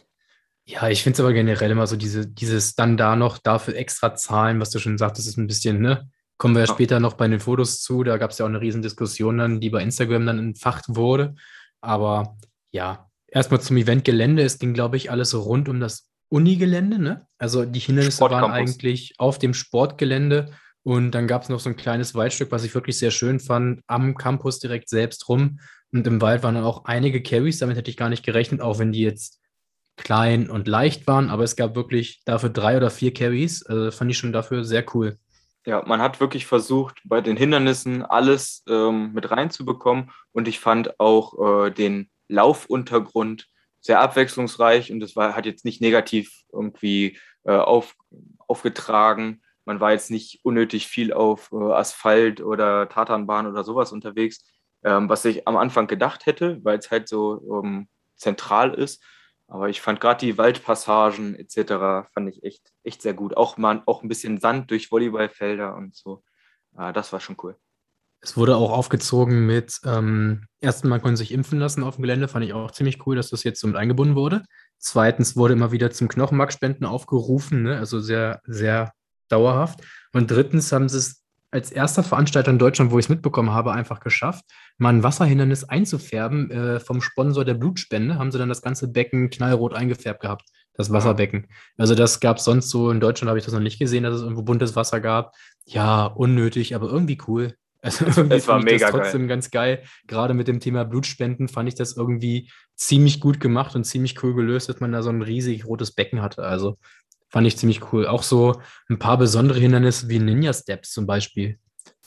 Ja, 0.66 0.88
ich 0.88 1.02
finde 1.02 1.14
es 1.14 1.20
aber 1.20 1.32
generell 1.32 1.72
immer 1.72 1.88
so, 1.88 1.96
diese, 1.96 2.28
dieses 2.28 2.76
dann 2.76 2.96
da 2.96 3.16
noch 3.16 3.38
dafür 3.38 3.74
extra 3.74 4.14
zahlen, 4.14 4.60
was 4.60 4.70
du 4.70 4.78
schon 4.78 4.98
sagtest, 4.98 5.26
ist 5.26 5.36
ein 5.36 5.48
bisschen, 5.48 5.80
ne? 5.80 6.08
Kommen 6.38 6.54
wir 6.54 6.60
ja 6.60 6.72
später 6.72 7.00
noch 7.00 7.14
bei 7.14 7.26
den 7.26 7.40
Fotos 7.40 7.82
zu. 7.82 8.04
Da 8.04 8.18
gab 8.18 8.30
es 8.30 8.38
ja 8.38 8.44
auch 8.44 8.50
eine 8.50 8.60
riesen 8.60 8.82
Diskussion 8.82 9.38
dann, 9.38 9.60
die 9.60 9.70
bei 9.70 9.82
Instagram 9.82 10.26
dann 10.26 10.38
entfacht 10.38 10.84
wurde. 10.90 11.34
Aber 11.80 12.36
ja, 12.70 13.10
erstmal 13.34 13.60
zum 13.60 13.76
Eventgelände. 13.76 14.42
Es 14.42 14.58
ging, 14.58 14.72
glaube 14.72 14.96
ich, 14.96 15.10
alles 15.10 15.34
rund 15.34 15.68
um 15.68 15.80
das 15.80 16.08
Unigelände. 16.30 16.98
Ne? 16.98 17.26
Also 17.36 17.66
die 17.66 17.80
Hindernisse 17.80 18.22
waren 18.22 18.50
eigentlich 18.50 19.14
auf 19.18 19.38
dem 19.38 19.52
Sportgelände 19.52 20.52
und 20.82 21.10
dann 21.10 21.26
gab 21.26 21.42
es 21.42 21.48
noch 21.48 21.60
so 21.60 21.68
ein 21.68 21.76
kleines 21.76 22.14
Waldstück, 22.14 22.50
was 22.50 22.64
ich 22.64 22.74
wirklich 22.74 22.98
sehr 22.98 23.10
schön 23.10 23.40
fand, 23.40 23.82
am 23.86 24.14
Campus 24.14 24.60
direkt 24.60 24.88
selbst 24.88 25.28
rum. 25.28 25.60
Und 25.92 26.06
im 26.06 26.20
Wald 26.20 26.42
waren 26.42 26.54
dann 26.54 26.64
auch 26.64 26.86
einige 26.86 27.22
Carries, 27.22 27.58
damit 27.58 27.76
hätte 27.76 27.90
ich 27.90 27.96
gar 27.96 28.08
nicht 28.08 28.24
gerechnet, 28.24 28.60
auch 28.60 28.78
wenn 28.78 28.92
die 28.92 29.02
jetzt 29.02 29.40
klein 29.96 30.50
und 30.50 30.66
leicht 30.66 31.06
waren. 31.06 31.30
Aber 31.30 31.44
es 31.44 31.56
gab 31.56 31.76
wirklich 31.76 32.22
dafür 32.24 32.50
drei 32.50 32.76
oder 32.76 32.90
vier 32.90 33.14
Carries. 33.14 33.64
Also 33.64 33.90
fand 33.90 34.10
ich 34.10 34.18
schon 34.18 34.32
dafür 34.32 34.64
sehr 34.64 34.84
cool. 34.94 35.18
Ja, 35.66 35.82
man 35.86 36.02
hat 36.02 36.20
wirklich 36.20 36.46
versucht, 36.46 37.00
bei 37.04 37.20
den 37.20 37.38
Hindernissen 37.38 38.02
alles 38.02 38.62
ähm, 38.68 39.12
mit 39.14 39.30
reinzubekommen. 39.30 40.10
Und 40.32 40.48
ich 40.48 40.60
fand 40.60 41.00
auch 41.00 41.66
äh, 41.66 41.70
den 41.70 42.10
Laufuntergrund 42.34 43.46
sehr 43.80 44.00
abwechslungsreich 44.00 44.90
und 44.92 45.00
das 45.00 45.14
war, 45.14 45.36
hat 45.36 45.46
jetzt 45.46 45.64
nicht 45.64 45.80
negativ 45.80 46.42
irgendwie 46.52 47.18
äh, 47.44 47.52
auf, 47.52 47.94
aufgetragen. 48.46 49.42
Man 49.66 49.80
war 49.80 49.92
jetzt 49.92 50.10
nicht 50.10 50.40
unnötig 50.42 50.86
viel 50.86 51.12
auf 51.12 51.50
äh, 51.52 51.56
Asphalt 51.56 52.40
oder 52.40 52.88
Tatanbahn 52.88 53.46
oder 53.46 53.62
sowas 53.62 53.92
unterwegs, 53.92 54.44
ähm, 54.84 55.08
was 55.08 55.24
ich 55.24 55.46
am 55.46 55.56
Anfang 55.56 55.86
gedacht 55.86 56.26
hätte, 56.26 56.64
weil 56.64 56.78
es 56.78 56.90
halt 56.90 57.08
so 57.08 57.62
ähm, 57.62 57.88
zentral 58.16 58.74
ist. 58.74 59.02
Aber 59.48 59.68
ich 59.68 59.80
fand 59.80 60.00
gerade 60.00 60.24
die 60.24 60.38
Waldpassagen 60.38 61.34
etc. 61.34 62.08
fand 62.12 62.28
ich 62.30 62.42
echt, 62.42 62.72
echt 62.82 63.02
sehr 63.02 63.14
gut. 63.14 63.36
Auch 63.36 63.58
mal 63.58 63.82
auch 63.86 64.02
ein 64.02 64.08
bisschen 64.08 64.38
Sand 64.40 64.70
durch 64.70 64.90
Volleyballfelder 64.90 65.74
und 65.76 65.94
so. 65.94 66.22
Äh, 66.78 66.92
das 66.92 67.12
war 67.12 67.20
schon 67.20 67.36
cool. 67.42 67.56
Es 68.24 68.38
wurde 68.38 68.56
auch 68.56 68.72
aufgezogen 68.72 69.44
mit, 69.44 69.80
ähm, 69.84 70.46
erstens, 70.60 70.88
man 70.88 71.02
konnte 71.02 71.18
sich 71.18 71.30
impfen 71.30 71.58
lassen 71.58 71.82
auf 71.82 71.96
dem 71.96 72.02
Gelände, 72.02 72.26
fand 72.26 72.44
ich 72.44 72.54
auch 72.54 72.70
ziemlich 72.70 73.06
cool, 73.06 73.16
dass 73.16 73.28
das 73.28 73.44
jetzt 73.44 73.60
so 73.60 73.66
mit 73.66 73.76
eingebunden 73.76 74.16
wurde. 74.16 74.42
Zweitens 74.78 75.36
wurde 75.36 75.52
immer 75.52 75.72
wieder 75.72 75.90
zum 75.90 76.08
Knochenmarkspenden 76.08 76.86
aufgerufen, 76.86 77.64
ne? 77.64 77.78
also 77.78 78.00
sehr, 78.00 78.40
sehr 78.46 78.92
dauerhaft. 79.28 79.80
Und 80.14 80.30
drittens 80.30 80.72
haben 80.72 80.88
sie 80.88 80.98
es 80.98 81.22
als 81.50 81.70
erster 81.70 82.02
Veranstalter 82.02 82.50
in 82.50 82.58
Deutschland, 82.58 82.90
wo 82.90 82.98
ich 82.98 83.04
es 83.04 83.08
mitbekommen 83.10 83.52
habe, 83.52 83.72
einfach 83.72 84.00
geschafft, 84.00 84.44
mal 84.78 84.88
ein 84.88 85.02
Wasserhindernis 85.02 85.64
einzufärben 85.64 86.50
äh, 86.50 86.80
vom 86.80 87.02
Sponsor 87.02 87.44
der 87.44 87.54
Blutspende. 87.54 88.18
Haben 88.18 88.32
sie 88.32 88.38
dann 88.38 88.48
das 88.48 88.62
ganze 88.62 88.88
Becken 88.88 89.30
knallrot 89.30 89.74
eingefärbt 89.74 90.22
gehabt, 90.22 90.48
das 90.72 90.90
Wasserbecken. 90.90 91.46
Also 91.76 91.94
das 91.94 92.20
gab 92.20 92.38
es 92.38 92.44
sonst 92.44 92.70
so, 92.70 92.90
in 92.90 93.00
Deutschland 93.00 93.28
habe 93.28 93.38
ich 93.38 93.44
das 93.44 93.54
noch 93.54 93.60
nicht 93.60 93.78
gesehen, 93.78 94.02
dass 94.02 94.14
es 94.14 94.22
irgendwo 94.22 94.42
buntes 94.42 94.74
Wasser 94.76 95.00
gab. 95.00 95.34
ja, 95.66 96.06
unnötig, 96.06 96.74
aber 96.74 96.88
irgendwie 96.88 97.18
cool. 97.28 97.54
Also 97.84 98.06
irgendwie 98.06 98.36
es 98.36 98.48
war 98.48 98.62
mega 98.62 98.90
das 98.90 98.90
trotzdem 98.90 99.22
geil. 99.22 99.28
ganz 99.28 99.50
geil. 99.50 99.82
Gerade 100.06 100.32
mit 100.32 100.48
dem 100.48 100.58
Thema 100.58 100.84
Blutspenden 100.84 101.48
fand 101.48 101.68
ich 101.68 101.74
das 101.74 101.96
irgendwie 101.96 102.50
ziemlich 102.76 103.20
gut 103.20 103.40
gemacht 103.40 103.76
und 103.76 103.84
ziemlich 103.84 104.22
cool 104.22 104.34
gelöst, 104.34 104.68
dass 104.68 104.80
man 104.80 104.92
da 104.92 105.02
so 105.02 105.10
ein 105.10 105.22
riesig 105.22 105.66
rotes 105.66 105.92
Becken 105.92 106.22
hatte. 106.22 106.44
Also 106.44 106.78
fand 107.28 107.46
ich 107.46 107.58
ziemlich 107.58 107.92
cool. 107.92 108.06
Auch 108.06 108.22
so 108.22 108.60
ein 108.88 108.98
paar 108.98 109.18
besondere 109.18 109.58
Hindernisse 109.58 110.08
wie 110.08 110.18
Ninja 110.18 110.52
Steps 110.52 110.92
zum 110.92 111.06
Beispiel. 111.06 111.58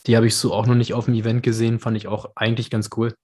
Die 0.06 0.16
habe 0.16 0.26
ich 0.26 0.34
so 0.36 0.52
auch 0.52 0.66
noch 0.66 0.74
nicht 0.74 0.94
auf 0.94 1.04
dem 1.04 1.14
Event 1.14 1.42
gesehen, 1.42 1.78
fand 1.78 1.96
ich 1.96 2.08
auch 2.08 2.32
eigentlich 2.34 2.70
ganz 2.70 2.90
cool. 2.96 3.14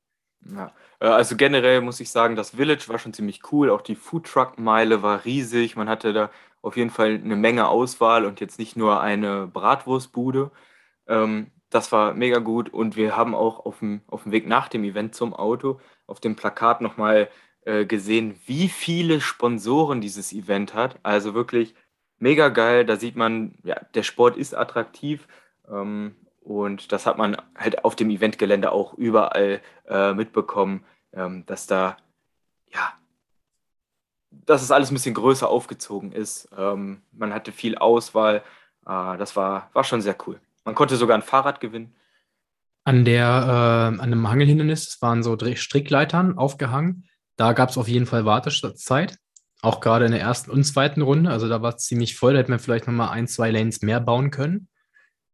Ja, 0.55 0.73
äh, 1.01 1.07
also 1.07 1.37
generell 1.37 1.81
muss 1.81 2.01
ich 2.01 2.11
sagen, 2.11 2.37
das 2.37 2.51
Village 2.51 2.85
war 2.89 2.99
schon 2.99 3.15
ziemlich 3.15 3.53
cool. 3.53 3.71
Auch 3.71 3.83
die 3.83 3.97
Foodtruck-Meile 3.97 5.03
war 5.03 5.25
riesig. 5.25 5.77
Man 5.77 5.89
hatte 5.89 6.13
da 6.13 6.31
auf 6.63 6.77
jeden 6.77 6.91
Fall 6.91 7.21
eine 7.23 7.37
Menge 7.37 7.69
Auswahl 7.69 8.25
und 8.25 8.41
jetzt 8.41 8.59
nicht 8.59 8.77
nur 8.77 9.01
eine 9.01 9.47
Bratwurstbude. 9.47 10.51
Ähm, 11.07 11.51
das 11.75 11.91
war 11.91 12.15
mega 12.15 12.39
gut 12.39 12.73
und 12.73 12.95
wir 12.95 13.17
haben 13.17 13.35
auch 13.35 13.67
auf 13.67 13.81
dem, 13.81 14.03
auf 14.07 14.23
dem 14.23 14.31
Weg 14.31 14.47
nach 14.47 14.69
dem 14.69 14.85
Event 14.85 15.17
zum 15.17 15.35
Auto 15.35 15.81
auf 16.07 16.21
dem 16.21 16.37
Plakat 16.37 16.81
nochmal 16.81 17.29
äh, 17.65 17.85
gesehen, 17.85 18.39
wie 18.47 18.69
viele 18.69 19.21
Sponsoren 19.21 20.01
dieses 20.01 20.33
Event 20.33 20.75
hat. 20.75 21.01
Also 21.03 21.35
wirklich 21.35 21.75
mega 22.19 22.49
geil. 22.49 22.85
Da 22.87 22.95
sieht 22.95 23.17
man, 23.17 23.59
ja, 23.65 23.75
der 23.95 24.05
Sport 24.05 24.37
ist 24.37 24.55
attraktiv 24.55 25.27
ähm, 25.69 26.15
und 26.43 26.93
das 26.93 27.07
hat 27.07 27.19
man 27.19 27.37
halt 27.57 27.85
auf 27.85 27.97
dem 27.97 28.11
Eventgelände 28.11 28.71
auch 28.71 28.95
überall 28.95 29.61
äh, 29.89 30.13
mitbekommen, 30.15 30.85
ähm, 31.13 31.45
dass 31.47 31.67
da, 31.67 31.97
ja, 32.73 32.93
dass 34.31 34.63
es 34.63 34.71
alles 34.71 34.93
ein 34.93 34.95
bisschen 34.95 35.15
größer 35.15 35.49
aufgezogen 35.49 36.13
ist. 36.13 36.49
Ähm, 36.57 37.03
man 37.11 37.35
hatte 37.35 37.51
viel 37.51 37.77
Auswahl. 37.79 38.45
Äh, 38.87 39.19
das 39.19 39.35
war, 39.35 39.71
war 39.73 39.83
schon 39.83 40.01
sehr 40.01 40.17
cool. 40.29 40.41
Man 40.65 40.75
konnte 40.75 40.97
sogar 40.97 41.17
ein 41.17 41.23
Fahrrad 41.23 41.61
gewinnen. 41.61 41.95
An 42.85 43.05
der, 43.05 43.25
äh, 43.27 44.01
an 44.01 44.01
einem 44.01 44.29
Hangelhindernis 44.29 45.01
waren 45.01 45.23
so 45.23 45.37
Strickleitern 45.39 46.37
aufgehangen. 46.37 47.09
Da 47.37 47.53
gab 47.53 47.71
es 47.71 47.79
auf 47.79 47.89
jeden 47.89 48.07
Fall 48.07 48.25
Wartezeit. 48.25 49.19
Auch 49.63 49.81
gerade 49.81 50.05
in 50.05 50.13
der 50.13 50.21
ersten 50.21 50.51
und 50.51 50.65
zweiten 50.65 51.01
Runde. 51.01 51.31
Also 51.31 51.49
da 51.49 51.63
war 51.63 51.75
es 51.75 51.85
ziemlich 51.85 52.17
voll. 52.17 52.35
Da 52.35 52.41
hätte 52.41 52.51
man 52.51 52.61
vielleicht 52.61 52.87
nochmal 52.87 53.11
ein, 53.11 53.27
zwei 53.27 53.51
Lanes 53.51 53.81
mehr 53.83 54.01
bauen 54.01 54.31
können. 54.31 54.69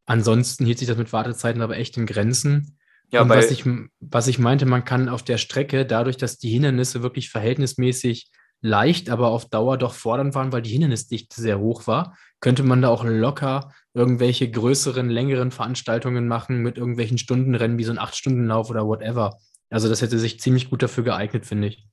Ansonsten 0.06 0.64
hielt 0.64 0.78
sich 0.78 0.88
das 0.88 0.96
mit 0.96 1.12
Wartezeiten 1.12 1.62
aber 1.62 1.76
echt 1.76 1.96
in 1.96 2.06
Grenzen. 2.06 2.78
Ja, 3.12 3.22
und 3.22 3.28
was 3.28 3.50
ich, 3.50 3.64
was 3.98 4.28
ich 4.28 4.38
meinte, 4.38 4.66
man 4.66 4.84
kann 4.84 5.08
auf 5.08 5.24
der 5.24 5.38
Strecke, 5.38 5.84
dadurch, 5.84 6.16
dass 6.16 6.38
die 6.38 6.50
Hindernisse 6.50 7.02
wirklich 7.02 7.30
verhältnismäßig 7.30 8.30
leicht, 8.60 9.10
aber 9.10 9.28
auf 9.28 9.48
Dauer 9.48 9.78
doch 9.78 9.94
fordernd 9.94 10.34
waren, 10.34 10.52
weil 10.52 10.62
die 10.62 10.70
Hindernisdichte 10.70 11.40
sehr 11.40 11.58
hoch 11.58 11.86
war, 11.86 12.16
könnte 12.40 12.62
man 12.62 12.82
da 12.82 12.88
auch 12.88 13.04
locker 13.04 13.72
irgendwelche 13.94 14.50
größeren, 14.50 15.08
längeren 15.08 15.50
Veranstaltungen 15.50 16.28
machen 16.28 16.58
mit 16.58 16.78
irgendwelchen 16.78 17.18
Stundenrennen 17.18 17.78
wie 17.78 17.84
so 17.84 17.92
ein 17.92 17.98
Acht-Stunden-Lauf 17.98 18.70
oder 18.70 18.86
whatever. 18.86 19.38
Also 19.70 19.88
das 19.88 20.02
hätte 20.02 20.18
sich 20.18 20.40
ziemlich 20.40 20.70
gut 20.70 20.82
dafür 20.82 21.04
geeignet, 21.04 21.46
finde 21.46 21.68
ich. 21.68 21.86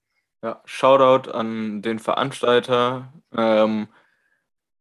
Ja, 0.44 0.62
Shoutout 0.66 1.32
an 1.32 1.82
den 1.82 2.00
Veranstalter. 2.00 3.14
Ähm, 3.36 3.88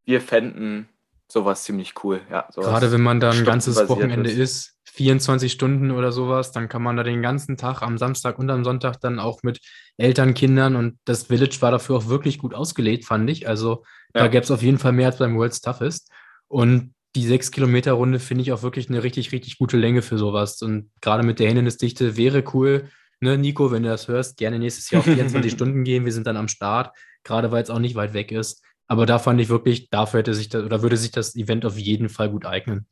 wir 0.05 0.21
fänden 0.21 0.89
sowas 1.29 1.65
ziemlich 1.65 1.95
cool. 2.05 2.21
Ja, 2.31 2.49
Gerade 2.55 2.93
wenn 2.93 3.03
man 3.03 3.21
da 3.21 3.31
ein 3.31 3.45
ganzes 3.45 3.89
Wochenende 3.89 4.31
ist. 4.31 4.39
ist 4.39 4.77
24 4.97 5.53
Stunden 5.53 5.91
oder 5.91 6.11
sowas, 6.11 6.53
dann 6.53 6.69
kann 6.69 6.83
man 6.83 6.97
da 6.97 7.03
den 7.03 7.21
ganzen 7.21 7.57
Tag 7.57 7.83
am 7.83 7.99
Samstag 7.99 8.39
und 8.39 8.49
am 8.49 8.65
Sonntag 8.65 8.99
dann 9.01 9.19
auch 9.19 9.43
mit 9.43 9.61
Eltern, 9.99 10.33
Kindern 10.33 10.75
und 10.75 10.99
das 11.05 11.25
Village 11.25 11.59
war 11.61 11.71
dafür 11.71 11.97
auch 11.97 12.09
wirklich 12.09 12.39
gut 12.39 12.55
ausgelegt, 12.55 13.05
fand 13.05 13.29
ich. 13.29 13.47
Also 13.47 13.85
ja. 14.15 14.23
da 14.23 14.29
gäbe 14.29 14.45
es 14.45 14.51
auf 14.51 14.63
jeden 14.63 14.79
Fall 14.79 14.93
mehr 14.93 15.09
als 15.09 15.19
beim 15.19 15.37
World's 15.37 15.61
Toughest. 15.61 16.11
Und 16.49 16.95
die 17.15 17.27
6 17.27 17.51
Kilometer 17.51 17.93
Runde 17.93 18.19
finde 18.21 18.43
ich 18.43 18.53
auch 18.53 18.63
wirklich 18.63 18.89
eine 18.89 19.03
richtig, 19.03 19.33
richtig 19.33 19.59
gute 19.59 19.77
Länge 19.77 20.03
für 20.03 20.19
sowas. 20.19 20.63
Und 20.63 20.91
gerade 21.01 21.25
mit 21.25 21.41
der 21.41 21.49
Hindernisdichte 21.49 22.17
wäre 22.17 22.45
cool. 22.55 22.89
Ne, 23.21 23.39
Nico, 23.39 23.73
wenn 23.73 23.83
du 23.83 23.89
das 23.89 24.09
hörst, 24.09 24.37
gerne 24.37 24.59
nächstes 24.59 24.91
Jahr 24.91 25.01
auf 25.01 25.07
24 25.07 25.53
Stunden 25.53 25.85
gehen. 25.85 26.05
Wir 26.05 26.13
sind 26.13 26.27
dann 26.27 26.37
am 26.37 26.49
Start, 26.49 26.97
gerade 27.25 27.51
weil 27.51 27.63
es 27.63 27.71
auch 27.71 27.79
nicht 27.79 27.97
weit 27.97 28.15
weg 28.15 28.33
ist. 28.33 28.63
Aber 28.87 29.07
da 29.07 29.19
fand 29.19 29.41
ich 29.41 29.49
wirklich, 29.49 29.91
dafür 29.91 30.21
hätte 30.21 30.35
sich 30.35 30.49
das, 30.49 30.65
oder 30.65 30.83
würde 30.83 30.97
sich 30.97 31.11
das 31.11 31.35
Event 31.35 31.65
auf 31.65 31.77
jeden 31.77 32.09
Fall 32.09 32.31
gut 32.31 32.47
eignen. 32.47 32.87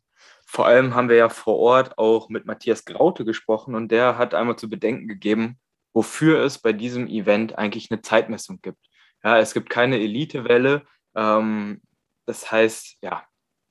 Vor 0.46 0.66
allem 0.66 0.94
haben 0.94 1.08
wir 1.08 1.16
ja 1.16 1.28
vor 1.28 1.58
Ort 1.58 1.98
auch 1.98 2.28
mit 2.28 2.46
Matthias 2.46 2.84
Graute 2.84 3.24
gesprochen 3.24 3.74
und 3.74 3.88
der 3.88 4.18
hat 4.18 4.34
einmal 4.34 4.56
zu 4.56 4.68
bedenken 4.68 5.08
gegeben, 5.08 5.58
wofür 5.92 6.40
es 6.42 6.58
bei 6.58 6.72
diesem 6.72 7.06
Event 7.06 7.58
eigentlich 7.58 7.90
eine 7.90 8.02
Zeitmessung 8.02 8.60
gibt. 8.60 8.78
Ja, 9.22 9.38
es 9.38 9.54
gibt 9.54 9.70
keine 9.70 9.98
Elitewelle. 9.98 10.84
Ähm, 11.14 11.80
das 12.26 12.50
heißt, 12.50 12.98
ja, 13.00 13.24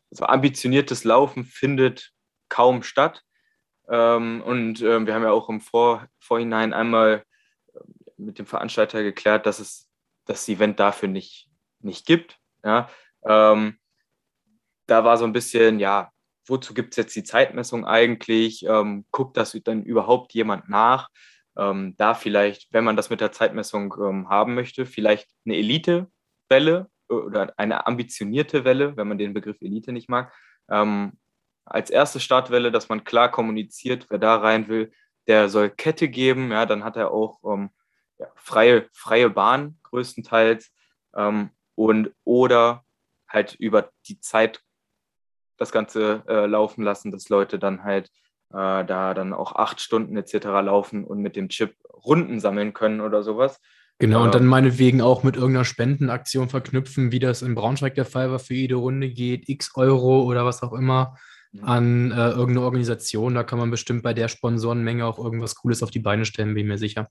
so 0.10 0.26
ambitioniertes 0.26 1.04
Laufen 1.04 1.46
findet 1.46 2.12
kaum 2.50 2.84
statt. 2.84 3.24
Ähm, 3.90 4.42
und 4.42 4.82
äh, 4.82 5.06
wir 5.06 5.14
haben 5.14 5.24
ja 5.24 5.32
auch 5.32 5.50
im 5.50 5.62
Vor 5.62 6.08
Vorhinein 6.20 6.74
einmal 6.74 7.24
äh, 7.74 7.80
mit 8.18 8.40
dem 8.40 8.46
Veranstalter 8.46 9.04
geklärt, 9.04 9.46
dass 9.46 9.60
es 9.60 9.90
das 10.26 10.48
Event 10.48 10.80
dafür 10.80 11.10
nicht, 11.10 11.50
nicht 11.84 12.06
gibt. 12.06 12.38
Ja, 12.64 12.90
ähm, 13.26 13.78
da 14.88 15.04
war 15.04 15.18
so 15.18 15.26
ein 15.26 15.34
bisschen, 15.34 15.80
ja, 15.80 16.12
wozu 16.48 16.74
gibt 16.74 16.94
es 16.94 16.98
jetzt 16.98 17.16
die 17.16 17.24
Zeitmessung 17.24 17.86
eigentlich? 17.86 18.66
Ähm, 18.66 19.06
guckt 19.12 19.38
das 19.38 19.58
dann 19.64 19.84
überhaupt 19.84 20.34
jemand 20.34 20.70
nach? 20.70 21.10
Ähm, 21.58 21.96
da 21.98 22.14
vielleicht, 22.14 22.74
wenn 22.74 22.84
man 22.84 22.96
das 22.96 23.10
mit 23.10 23.22
der 23.22 23.32
Zeitmessung 23.32 23.94
ähm, 24.00 24.30
haben 24.30 24.56
möchte, 24.56 24.86
vielleicht 24.86 25.30
eine 25.46 25.56
Elite-Welle 25.56 26.90
oder 27.10 27.54
eine 27.58 27.86
ambitionierte 27.86 28.66
Welle, 28.66 28.98
wenn 28.98 29.08
man 29.08 29.18
den 29.18 29.34
Begriff 29.34 29.62
Elite 29.62 29.92
nicht 29.92 30.10
mag, 30.10 30.34
ähm, 30.70 31.20
als 31.66 31.90
erste 31.90 32.20
Startwelle, 32.20 32.72
dass 32.72 32.90
man 32.90 33.04
klar 33.04 33.32
kommuniziert, 33.32 34.08
wer 34.10 34.18
da 34.18 34.36
rein 34.38 34.68
will, 34.68 34.92
der 35.28 35.48
soll 35.48 35.70
Kette 35.70 36.10
geben, 36.10 36.52
ja, 36.52 36.66
dann 36.66 36.84
hat 36.84 36.98
er 36.98 37.12
auch 37.12 37.40
ähm, 37.46 37.70
ja, 38.18 38.28
freie, 38.36 38.90
freie 38.92 39.30
Bahn 39.30 39.80
größtenteils 39.84 40.72
ähm, 41.16 41.52
und 41.76 42.12
oder 42.24 42.84
halt 43.28 43.56
über 43.56 43.90
die 44.08 44.20
Zeit 44.20 44.62
das 45.58 45.72
Ganze 45.72 46.24
äh, 46.28 46.46
laufen 46.46 46.84
lassen, 46.84 47.12
dass 47.12 47.30
Leute 47.30 47.60
dann 47.60 47.84
halt 47.84 48.08
äh, 48.50 48.86
da 48.86 49.14
dann 49.14 49.34
auch 49.34 49.56
acht 49.56 49.82
Stunden 49.82 50.18
etc. 50.18 50.46
laufen 50.64 51.04
und 51.04 51.20
mit 51.20 51.36
dem 51.36 51.50
Chip 51.50 51.76
Runden 51.90 52.40
sammeln 52.40 52.74
können 52.74 53.02
oder 53.02 53.24
sowas. 53.24 53.60
Genau, 54.00 54.24
und 54.24 54.36
dann 54.36 54.46
meinetwegen 54.46 55.02
auch 55.02 55.24
mit 55.24 55.36
irgendeiner 55.36 55.66
Spendenaktion 55.66 56.50
verknüpfen, 56.50 57.12
wie 57.12 57.20
das 57.20 57.42
in 57.42 57.56
Braunschweig 57.56 57.96
der 57.96 58.06
Fall 58.06 58.32
war, 58.32 58.40
für 58.40 58.56
jede 58.56 58.76
Runde 58.76 59.10
geht, 59.10 59.48
x 59.48 59.72
Euro 59.76 60.24
oder 60.24 60.46
was 60.46 60.64
auch 60.64 60.74
immer 60.74 61.16
an 61.62 62.12
äh, 62.12 62.30
irgendeine 62.30 62.62
Organisation. 62.62 63.36
Da 63.36 63.44
kann 63.44 63.60
man 63.60 63.70
bestimmt 63.70 64.04
bei 64.04 64.14
der 64.14 64.28
Sponsorenmenge 64.28 65.06
auch 65.06 65.20
irgendwas 65.20 65.56
Cooles 65.56 65.84
auf 65.84 65.92
die 65.92 66.00
Beine 66.00 66.26
stellen, 66.26 66.54
bin 66.54 66.66
ich 66.66 66.70
mir 66.70 66.78
sicher. 66.78 67.10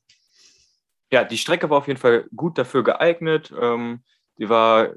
Ja, 1.13 1.25
die 1.25 1.39
Strecke 1.39 1.71
war 1.71 1.79
auf 1.79 1.87
jeden 1.87 2.01
Fall 2.01 2.27
gut 2.35 2.59
dafür 2.59 2.83
geeignet. 2.83 3.53
Ähm, 3.59 4.03
die 4.39 4.49
war 4.49 4.91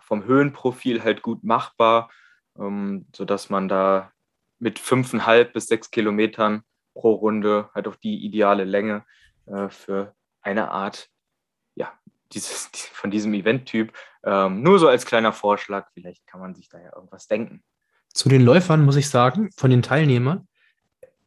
vom 0.00 0.24
Höhenprofil 0.24 1.02
halt 1.02 1.22
gut 1.22 1.44
machbar 1.44 2.10
ähm, 2.58 3.06
sodass 3.14 3.50
man 3.50 3.68
da 3.68 4.12
mit 4.58 4.78
fünfeinhalb 4.78 5.52
bis 5.52 5.66
sechs 5.66 5.90
Kilometern 5.90 6.62
pro 6.94 7.12
Runde 7.12 7.70
halt 7.74 7.88
auch 7.88 7.96
die 7.96 8.24
ideale 8.24 8.64
Länge 8.64 9.04
äh, 9.46 9.68
für 9.68 10.14
eine 10.42 10.70
Art, 10.70 11.08
ja, 11.74 11.92
dieses, 12.32 12.70
von 12.92 13.10
diesem 13.10 13.32
Eventtyp. 13.34 13.92
Ähm, 14.24 14.62
nur 14.62 14.78
so 14.78 14.88
als 14.88 15.06
kleiner 15.06 15.32
Vorschlag, 15.32 15.88
vielleicht 15.94 16.26
kann 16.26 16.40
man 16.40 16.54
sich 16.54 16.68
da 16.68 16.78
ja 16.78 16.94
irgendwas 16.94 17.26
denken. 17.26 17.62
Zu 18.12 18.28
den 18.28 18.42
Läufern 18.42 18.84
muss 18.84 18.96
ich 18.96 19.08
sagen, 19.08 19.50
von 19.56 19.70
den 19.70 19.82
Teilnehmern, 19.82 20.48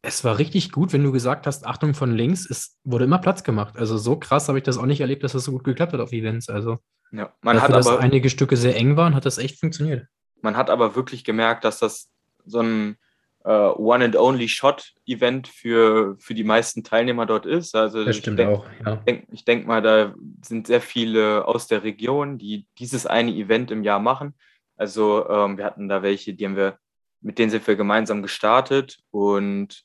es 0.04 0.22
war 0.22 0.38
richtig 0.38 0.70
gut, 0.70 0.92
wenn 0.92 1.02
du 1.02 1.12
gesagt 1.12 1.46
hast, 1.46 1.66
Achtung 1.66 1.94
von 1.94 2.12
links, 2.14 2.48
es 2.48 2.78
wurde 2.84 3.04
immer 3.04 3.18
Platz 3.18 3.42
gemacht. 3.42 3.76
Also 3.76 3.96
so 3.96 4.16
krass 4.16 4.48
habe 4.48 4.58
ich 4.58 4.64
das 4.64 4.78
auch 4.78 4.86
nicht 4.86 5.00
erlebt, 5.00 5.24
dass 5.24 5.32
das 5.32 5.44
so 5.44 5.52
gut 5.52 5.64
geklappt 5.64 5.92
hat 5.92 6.00
auf 6.00 6.12
Events. 6.12 6.48
Also 6.48 6.78
ja, 7.10 7.32
man 7.42 7.56
dafür, 7.56 7.62
hat 7.62 7.86
aber, 7.86 7.96
dass 7.96 8.04
einige 8.04 8.30
Stücke 8.30 8.56
sehr 8.56 8.76
eng 8.76 8.96
waren, 8.96 9.14
hat 9.14 9.24
das 9.24 9.38
echt 9.38 9.58
funktioniert. 9.58 10.06
Man 10.42 10.56
hat 10.56 10.68
aber 10.68 10.94
wirklich 10.94 11.24
gemerkt, 11.24 11.64
dass 11.64 11.78
das 11.78 12.10
so 12.44 12.60
ein 12.60 12.96
äh, 13.44 13.50
One-and-Only-Shot-Event 13.50 15.48
für, 15.48 16.16
für 16.18 16.34
die 16.34 16.44
meisten 16.44 16.84
Teilnehmer 16.84 17.24
dort 17.24 17.46
ist. 17.46 17.74
Also 17.74 18.04
das 18.04 18.16
stimmt 18.16 18.38
denk, 18.38 18.50
auch, 18.50 18.66
ja. 18.84 19.00
Ich 19.04 19.04
denke 19.04 19.44
denk 19.44 19.66
mal, 19.66 19.80
da 19.80 20.14
sind 20.42 20.66
sehr 20.66 20.82
viele 20.82 21.46
aus 21.46 21.66
der 21.66 21.82
Region, 21.82 22.36
die 22.36 22.66
dieses 22.78 23.06
eine 23.06 23.32
Event 23.32 23.70
im 23.70 23.84
Jahr 23.84 24.00
machen. 24.00 24.34
Also 24.76 25.28
ähm, 25.28 25.56
wir 25.56 25.64
hatten 25.64 25.88
da 25.88 26.02
welche, 26.02 26.34
die 26.34 26.44
haben 26.44 26.56
wir, 26.56 26.78
mit 27.22 27.38
denen 27.38 27.50
sind 27.50 27.66
wir 27.66 27.76
gemeinsam 27.76 28.20
gestartet 28.20 28.98
und 29.10 29.84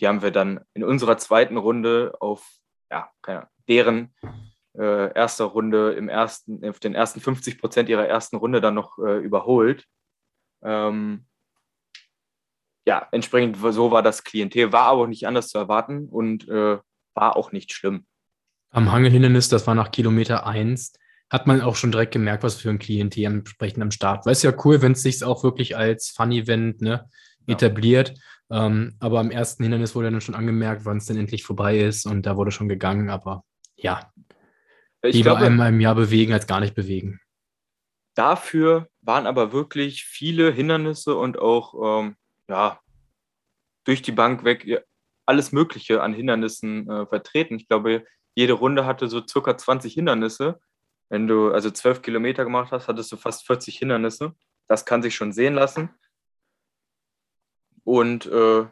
die 0.00 0.08
haben 0.08 0.22
wir 0.22 0.30
dann 0.30 0.60
in 0.74 0.84
unserer 0.84 1.18
zweiten 1.18 1.56
Runde 1.56 2.14
auf 2.20 2.46
ja, 2.90 3.10
keine 3.22 3.38
Ahnung, 3.40 3.50
deren 3.68 4.14
äh, 4.76 5.12
erster 5.14 5.44
Runde 5.44 5.92
im 5.92 6.08
ersten, 6.08 6.64
auf 6.68 6.80
den 6.80 6.94
ersten 6.94 7.20
50 7.20 7.60
Prozent 7.60 7.88
ihrer 7.88 8.06
ersten 8.06 8.36
Runde 8.36 8.60
dann 8.60 8.74
noch 8.74 8.98
äh, 8.98 9.18
überholt. 9.18 9.84
Ähm, 10.62 11.26
ja, 12.86 13.06
entsprechend 13.12 13.56
so 13.56 13.90
war 13.90 14.02
das 14.02 14.24
Klientel, 14.24 14.72
war 14.72 14.86
aber 14.86 15.02
auch 15.02 15.06
nicht 15.06 15.26
anders 15.26 15.48
zu 15.48 15.58
erwarten 15.58 16.08
und 16.08 16.48
äh, 16.48 16.78
war 17.14 17.36
auch 17.36 17.52
nicht 17.52 17.72
schlimm. 17.72 18.06
Am 18.70 18.90
Hangelhindernis, 18.90 19.48
das 19.48 19.66
war 19.66 19.74
nach 19.74 19.90
Kilometer 19.90 20.46
1, 20.46 20.94
hat 21.28 21.46
man 21.46 21.60
auch 21.60 21.76
schon 21.76 21.92
direkt 21.92 22.12
gemerkt, 22.12 22.42
was 22.42 22.56
für 22.56 22.70
ein 22.70 22.78
Klientel 22.78 23.24
entsprechend 23.24 23.82
am 23.82 23.90
Start 23.90 24.24
war. 24.24 24.32
Ist 24.32 24.42
ja 24.42 24.52
cool, 24.64 24.82
wenn 24.82 24.92
es 24.92 25.02
sich 25.02 25.22
auch 25.22 25.44
wirklich 25.44 25.76
als 25.76 26.08
Fun-Event, 26.10 26.80
ne, 26.80 27.08
ja. 27.46 27.54
Ähm, 28.50 28.96
aber 28.98 29.20
am 29.20 29.30
ersten 29.30 29.62
Hindernis 29.62 29.94
wurde 29.94 30.10
dann 30.10 30.20
schon 30.20 30.34
angemerkt, 30.34 30.84
wann 30.84 30.96
es 30.96 31.06
denn 31.06 31.16
endlich 31.16 31.44
vorbei 31.44 31.78
ist 31.78 32.06
und 32.06 32.26
da 32.26 32.36
wurde 32.36 32.50
schon 32.50 32.68
gegangen. 32.68 33.08
Aber 33.10 33.44
ja, 33.76 34.12
ich 35.02 35.14
lieber 35.14 35.30
glaube, 35.30 35.46
einmal 35.46 35.68
im 35.68 35.80
Jahr 35.80 35.94
bewegen 35.94 36.32
als 36.32 36.46
gar 36.46 36.60
nicht 36.60 36.74
bewegen. 36.74 37.20
Dafür 38.14 38.88
waren 39.00 39.26
aber 39.26 39.52
wirklich 39.52 40.04
viele 40.04 40.50
Hindernisse 40.52 41.14
und 41.14 41.38
auch 41.38 42.02
ähm, 42.02 42.16
ja, 42.48 42.80
durch 43.84 44.02
die 44.02 44.12
Bank 44.12 44.44
weg 44.44 44.84
alles 45.26 45.52
Mögliche 45.52 46.02
an 46.02 46.12
Hindernissen 46.12 46.90
äh, 46.90 47.06
vertreten. 47.06 47.54
Ich 47.54 47.68
glaube, 47.68 48.04
jede 48.34 48.54
Runde 48.54 48.84
hatte 48.84 49.06
so 49.06 49.24
circa 49.24 49.56
20 49.56 49.94
Hindernisse. 49.94 50.60
Wenn 51.08 51.28
du 51.28 51.52
also 51.52 51.70
12 51.70 52.02
Kilometer 52.02 52.44
gemacht 52.44 52.72
hast, 52.72 52.88
hattest 52.88 53.12
du 53.12 53.16
fast 53.16 53.46
40 53.46 53.78
Hindernisse. 53.78 54.34
Das 54.66 54.84
kann 54.84 55.02
sich 55.02 55.14
schon 55.14 55.32
sehen 55.32 55.54
lassen. 55.54 55.90
Und 57.84 58.26
äh, 58.26 58.66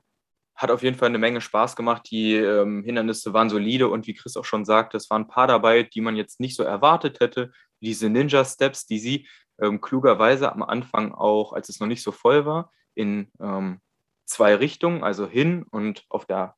hat 0.58 0.72
auf 0.72 0.82
jeden 0.82 0.96
Fall 0.96 1.08
eine 1.08 1.18
Menge 1.18 1.40
Spaß 1.40 1.76
gemacht. 1.76 2.08
Die 2.10 2.34
ähm, 2.34 2.82
Hindernisse 2.82 3.32
waren 3.32 3.48
solide 3.48 3.88
und 3.88 4.08
wie 4.08 4.14
Chris 4.14 4.36
auch 4.36 4.44
schon 4.44 4.64
sagte, 4.64 4.96
es 4.96 5.08
waren 5.08 5.22
ein 5.22 5.28
paar 5.28 5.46
dabei, 5.46 5.84
die 5.84 6.00
man 6.00 6.16
jetzt 6.16 6.40
nicht 6.40 6.56
so 6.56 6.64
erwartet 6.64 7.20
hätte. 7.20 7.52
Diese 7.80 8.08
Ninja 8.08 8.44
Steps, 8.44 8.84
die 8.84 8.98
sie 8.98 9.28
ähm, 9.60 9.80
klugerweise 9.80 10.50
am 10.50 10.64
Anfang 10.64 11.12
auch, 11.14 11.52
als 11.52 11.68
es 11.68 11.78
noch 11.78 11.86
nicht 11.86 12.02
so 12.02 12.10
voll 12.10 12.44
war, 12.44 12.72
in 12.94 13.30
ähm, 13.40 13.80
zwei 14.24 14.56
Richtungen, 14.56 15.04
also 15.04 15.28
hin 15.28 15.64
und 15.70 16.04
auf 16.08 16.26
der 16.26 16.56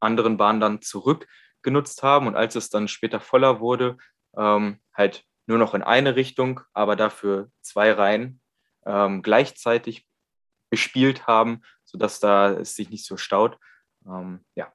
anderen 0.00 0.36
Bahn 0.36 0.60
dann 0.60 0.82
zurück 0.82 1.26
genutzt 1.62 2.02
haben. 2.02 2.26
Und 2.26 2.36
als 2.36 2.56
es 2.56 2.68
dann 2.68 2.88
später 2.88 3.20
voller 3.20 3.58
wurde, 3.58 3.96
ähm, 4.36 4.80
halt 4.92 5.24
nur 5.46 5.56
noch 5.56 5.72
in 5.72 5.82
eine 5.82 6.14
Richtung, 6.14 6.60
aber 6.74 6.94
dafür 6.94 7.50
zwei 7.62 7.90
Reihen 7.90 8.42
ähm, 8.84 9.22
gleichzeitig 9.22 10.06
bespielt 10.74 11.28
haben, 11.28 11.62
sodass 11.84 12.18
da 12.18 12.50
es 12.50 12.74
sich 12.74 12.90
nicht 12.90 13.06
so 13.06 13.16
staut. 13.16 13.56
Ähm, 14.08 14.44
ja, 14.56 14.72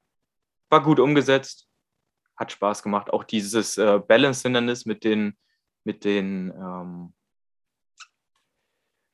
war 0.69 0.81
gut 0.81 1.01
umgesetzt, 1.01 1.67
hat 2.37 2.53
Spaß 2.53 2.83
gemacht. 2.83 3.11
Auch 3.11 3.25
dieses 3.25 3.77
äh, 3.77 3.99
Balance-Hindernis 3.99 4.85
mit 4.85 5.03
den, 5.03 5.37
mit 5.83 6.05
den, 6.05 6.53
ähm, 6.55 7.13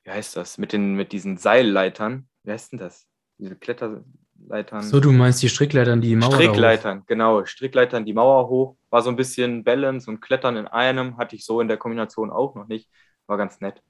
wie 0.04 0.10
heißt 0.10 0.36
das, 0.36 0.58
mit 0.58 0.72
den, 0.72 0.94
mit 0.94 1.10
diesen 1.10 1.38
Seilleitern. 1.38 2.28
Wie 2.44 2.52
heißt 2.52 2.70
denn 2.70 2.78
das? 2.78 3.08
Diese 3.38 3.56
Kletterleitern. 3.56 4.82
So, 4.82 5.00
du 5.00 5.10
meinst 5.10 5.42
die 5.42 5.48
Strickleitern, 5.48 6.00
die 6.00 6.14
Mauer 6.14 6.34
Strickleitern, 6.34 7.02
genau. 7.08 7.44
Strickleitern, 7.46 8.04
die 8.04 8.14
Mauer 8.14 8.48
hoch. 8.48 8.76
War 8.90 9.02
so 9.02 9.10
ein 9.10 9.16
bisschen 9.16 9.64
Balance 9.64 10.08
und 10.08 10.20
Klettern 10.20 10.56
in 10.56 10.68
einem. 10.68 11.16
Hatte 11.16 11.34
ich 11.34 11.44
so 11.44 11.60
in 11.60 11.66
der 11.66 11.78
Kombination 11.78 12.30
auch 12.30 12.54
noch 12.54 12.68
nicht. 12.68 12.88
War 13.26 13.38
ganz 13.38 13.60
nett. 13.60 13.82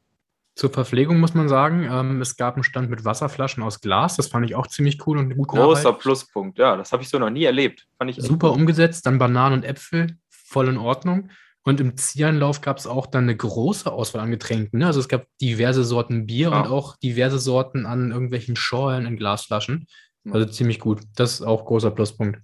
Zur 0.57 0.71
Verpflegung 0.71 1.21
muss 1.21 1.35
man 1.35 1.51
sagen, 1.51 1.87
ähm, 1.89 2.23
es 2.23 2.37
gab 2.37 2.55
einen 2.55 2.65
Stand 2.65 2.89
mit 2.89 3.05
Wasserflaschen 3.05 3.63
aus 3.63 3.83
Glas. 3.83 4.17
Das 4.17 4.29
fand 4.29 4.47
ich 4.47 4.55
auch 4.55 4.67
ziemlich 4.67 5.07
cool 5.07 5.19
und 5.19 5.37
gut 5.37 5.49
Großer 5.49 5.83
nachhaltig. 5.83 6.01
Pluspunkt, 6.01 6.59
ja. 6.59 6.77
Das 6.77 6.93
habe 6.93 7.03
ich 7.03 7.11
so 7.11 7.19
noch 7.19 7.29
nie 7.29 7.45
erlebt. 7.45 7.87
Fand 7.99 8.11
ich 8.11 8.17
Super 8.17 8.53
umgesetzt. 8.53 9.05
Dann 9.05 9.19
Bananen 9.19 9.59
und 9.59 9.65
Äpfel, 9.65 10.17
voll 10.31 10.69
in 10.69 10.79
Ordnung. 10.79 11.29
Und 11.63 11.79
im 11.79 11.99
Zieranlauf 11.99 12.63
gab 12.63 12.79
es 12.79 12.87
auch 12.87 13.07
dann 13.07 13.25
eine 13.25 13.37
große 13.37 13.93
Auswahl 13.93 14.23
an 14.23 14.31
Getränken. 14.31 14.79
Ne? 14.79 14.87
Also 14.87 14.99
es 14.99 15.09
gab 15.09 15.27
diverse 15.43 15.85
Sorten 15.85 16.27
Bier 16.27 16.51
ja. 16.51 16.61
und 16.61 16.69
auch 16.69 16.97
diverse 16.97 17.39
Sorten 17.39 17.85
an 17.85 18.11
irgendwelchen 18.11 18.57
Schorlen 18.57 19.05
in 19.05 19.19
Glasflaschen. 19.19 19.87
Also 20.31 20.47
ziemlich 20.47 20.81
gut. 20.81 21.03
Das 21.17 21.35
ist 21.35 21.43
auch 21.43 21.67
großer 21.67 21.91
Pluspunkt. 21.91 22.41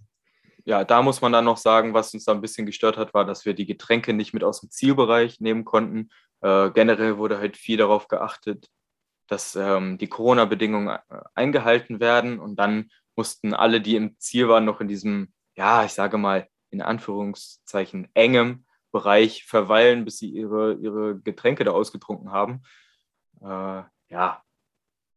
Ja, 0.65 0.85
da 0.85 1.03
muss 1.03 1.21
man 1.21 1.33
dann 1.33 1.45
noch 1.45 1.57
sagen, 1.57 1.95
was 1.95 2.15
uns 2.15 2.25
da 2.25 2.33
ein 2.33 2.41
bisschen 2.41 2.67
gestört 2.67 2.97
hat, 2.97 3.15
war, 3.15 3.25
dass 3.25 3.45
wir 3.45 3.55
die 3.55 3.67
Getränke 3.67 4.13
nicht 4.13 4.33
mit 4.33 4.45
aus 4.45 4.61
dem 4.61 4.71
Zielbereich 4.71 5.41
nehmen 5.41 5.65
konnten. 5.65 6.11
Äh, 6.43 6.71
generell 6.73 7.19
wurde 7.19 7.39
halt 7.39 7.57
viel 7.57 7.77
darauf 7.79 8.09
geachtet, 8.09 8.69
dass 9.29 9.57
ähm, 9.57 9.97
die 9.99 10.09
Corona-Bedingungen 10.09 10.89
äh, 10.89 11.21
eingehalten 11.35 12.01
werden 12.01 12.41
und 12.41 12.57
dann 12.57 12.91
mussten 13.17 13.55
alle, 13.55 13.81
die 13.81 13.97
im 13.97 14.19
Ziel 14.19 14.49
waren, 14.49 14.65
noch 14.65 14.81
in 14.81 14.89
diesem, 14.89 15.33
ja, 15.55 15.85
ich 15.85 15.93
sage 15.93 16.19
mal, 16.19 16.49
in 16.71 16.83
Anführungszeichen 16.83 18.09
engem 18.15 18.67
Bereich 18.91 19.45
verweilen, 19.45 20.05
bis 20.05 20.19
sie 20.19 20.31
ihre, 20.31 20.75
ihre 20.75 21.19
Getränke 21.19 21.65
da 21.65 21.71
ausgetrunken 21.71 22.33
haben. 22.33 22.63
Äh, 23.41 23.83
ja, 24.09 24.43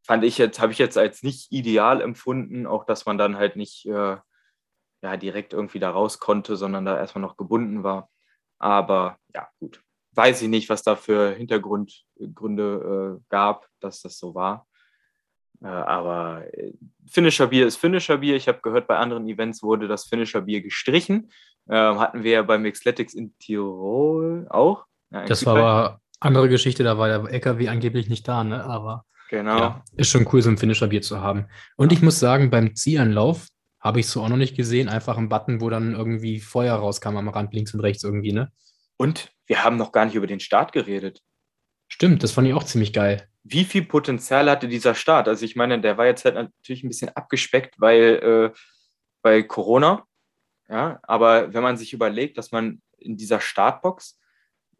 fand 0.02 0.24
ich 0.24 0.38
jetzt, 0.38 0.60
habe 0.60 0.72
ich 0.72 0.78
jetzt 0.78 0.96
als 0.96 1.22
nicht 1.22 1.50
ideal 1.50 2.00
empfunden, 2.00 2.66
auch 2.66 2.84
dass 2.84 3.04
man 3.04 3.18
dann 3.18 3.36
halt 3.36 3.56
nicht 3.56 3.86
äh, 3.86 4.16
ja, 5.02 5.16
direkt 5.16 5.52
irgendwie 5.52 5.80
da 5.80 5.90
raus 5.90 6.20
konnte, 6.20 6.56
sondern 6.56 6.84
da 6.84 6.96
erstmal 6.96 7.22
noch 7.22 7.36
gebunden 7.36 7.82
war. 7.82 8.10
Aber 8.58 9.18
ja, 9.34 9.48
gut 9.58 9.82
weiß 10.16 10.42
ich 10.42 10.48
nicht, 10.48 10.68
was 10.68 10.82
da 10.82 10.96
für 10.96 11.34
Hintergründe 11.34 13.18
äh, 13.18 13.20
gab, 13.28 13.68
dass 13.80 14.00
das 14.00 14.18
so 14.18 14.34
war. 14.34 14.66
Äh, 15.62 15.66
aber 15.66 16.44
äh, 16.52 16.72
Finisher 17.06 17.46
Bier 17.46 17.66
ist 17.66 17.76
Finisher 17.76 18.18
Bier. 18.18 18.36
Ich 18.36 18.48
habe 18.48 18.60
gehört, 18.62 18.86
bei 18.86 18.96
anderen 18.96 19.28
Events 19.28 19.62
wurde 19.62 19.88
das 19.88 20.06
Finisher 20.06 20.42
Bier 20.42 20.62
gestrichen. 20.62 21.30
Ähm, 21.68 21.98
hatten 21.98 22.22
wir 22.22 22.32
ja 22.32 22.42
bei 22.42 22.58
Mixletics 22.58 23.14
in 23.14 23.36
Tirol 23.38 24.46
auch. 24.50 24.84
Ja, 25.10 25.24
das 25.24 25.44
war 25.46 25.56
aber 25.56 26.00
andere 26.20 26.48
Geschichte, 26.48 26.84
da 26.84 26.98
war 26.98 27.08
der 27.08 27.32
LKW 27.32 27.68
angeblich 27.68 28.08
nicht 28.08 28.26
da, 28.26 28.44
ne? 28.44 28.64
Aber 28.64 29.04
genau. 29.30 29.58
Ja, 29.58 29.84
ist 29.96 30.10
schon 30.10 30.26
cool, 30.32 30.42
so 30.42 30.50
ein 30.50 30.58
Finisher 30.58 30.88
Bier 30.88 31.02
zu 31.02 31.20
haben. 31.20 31.46
Und 31.76 31.92
ich 31.92 32.02
muss 32.02 32.18
sagen, 32.18 32.50
beim 32.50 32.74
Ziehanlauf 32.74 33.46
habe 33.80 34.00
ich 34.00 34.06
es 34.06 34.12
so 34.12 34.22
auch 34.22 34.28
noch 34.28 34.36
nicht 34.36 34.56
gesehen. 34.56 34.88
Einfach 34.88 35.16
ein 35.16 35.28
Button, 35.28 35.60
wo 35.60 35.70
dann 35.70 35.94
irgendwie 35.94 36.40
Feuer 36.40 36.74
rauskam 36.76 37.16
am 37.16 37.28
Rand 37.28 37.52
links 37.54 37.74
und 37.74 37.80
rechts 37.80 38.02
irgendwie, 38.04 38.32
ne? 38.32 38.50
Und 38.96 39.32
wir 39.46 39.64
haben 39.64 39.76
noch 39.76 39.92
gar 39.92 40.04
nicht 40.04 40.14
über 40.14 40.26
den 40.26 40.40
Start 40.40 40.72
geredet. 40.72 41.22
Stimmt, 41.88 42.22
das 42.22 42.32
fand 42.32 42.48
ich 42.48 42.54
auch 42.54 42.64
ziemlich 42.64 42.92
geil. 42.92 43.28
Wie 43.44 43.64
viel 43.64 43.84
Potenzial 43.84 44.50
hatte 44.50 44.66
dieser 44.66 44.94
Start? 44.94 45.28
Also 45.28 45.44
ich 45.44 45.54
meine, 45.54 45.80
der 45.80 45.96
war 45.98 46.06
jetzt 46.06 46.24
halt 46.24 46.34
natürlich 46.34 46.82
ein 46.82 46.88
bisschen 46.88 47.10
abgespeckt, 47.10 47.80
weil 47.80 48.52
äh, 48.54 48.58
bei 49.22 49.42
Corona. 49.42 50.04
Ja, 50.68 50.98
aber 51.04 51.54
wenn 51.54 51.62
man 51.62 51.76
sich 51.76 51.92
überlegt, 51.92 52.38
dass 52.38 52.50
man 52.50 52.82
in 52.98 53.16
dieser 53.16 53.40
Startbox 53.40 54.18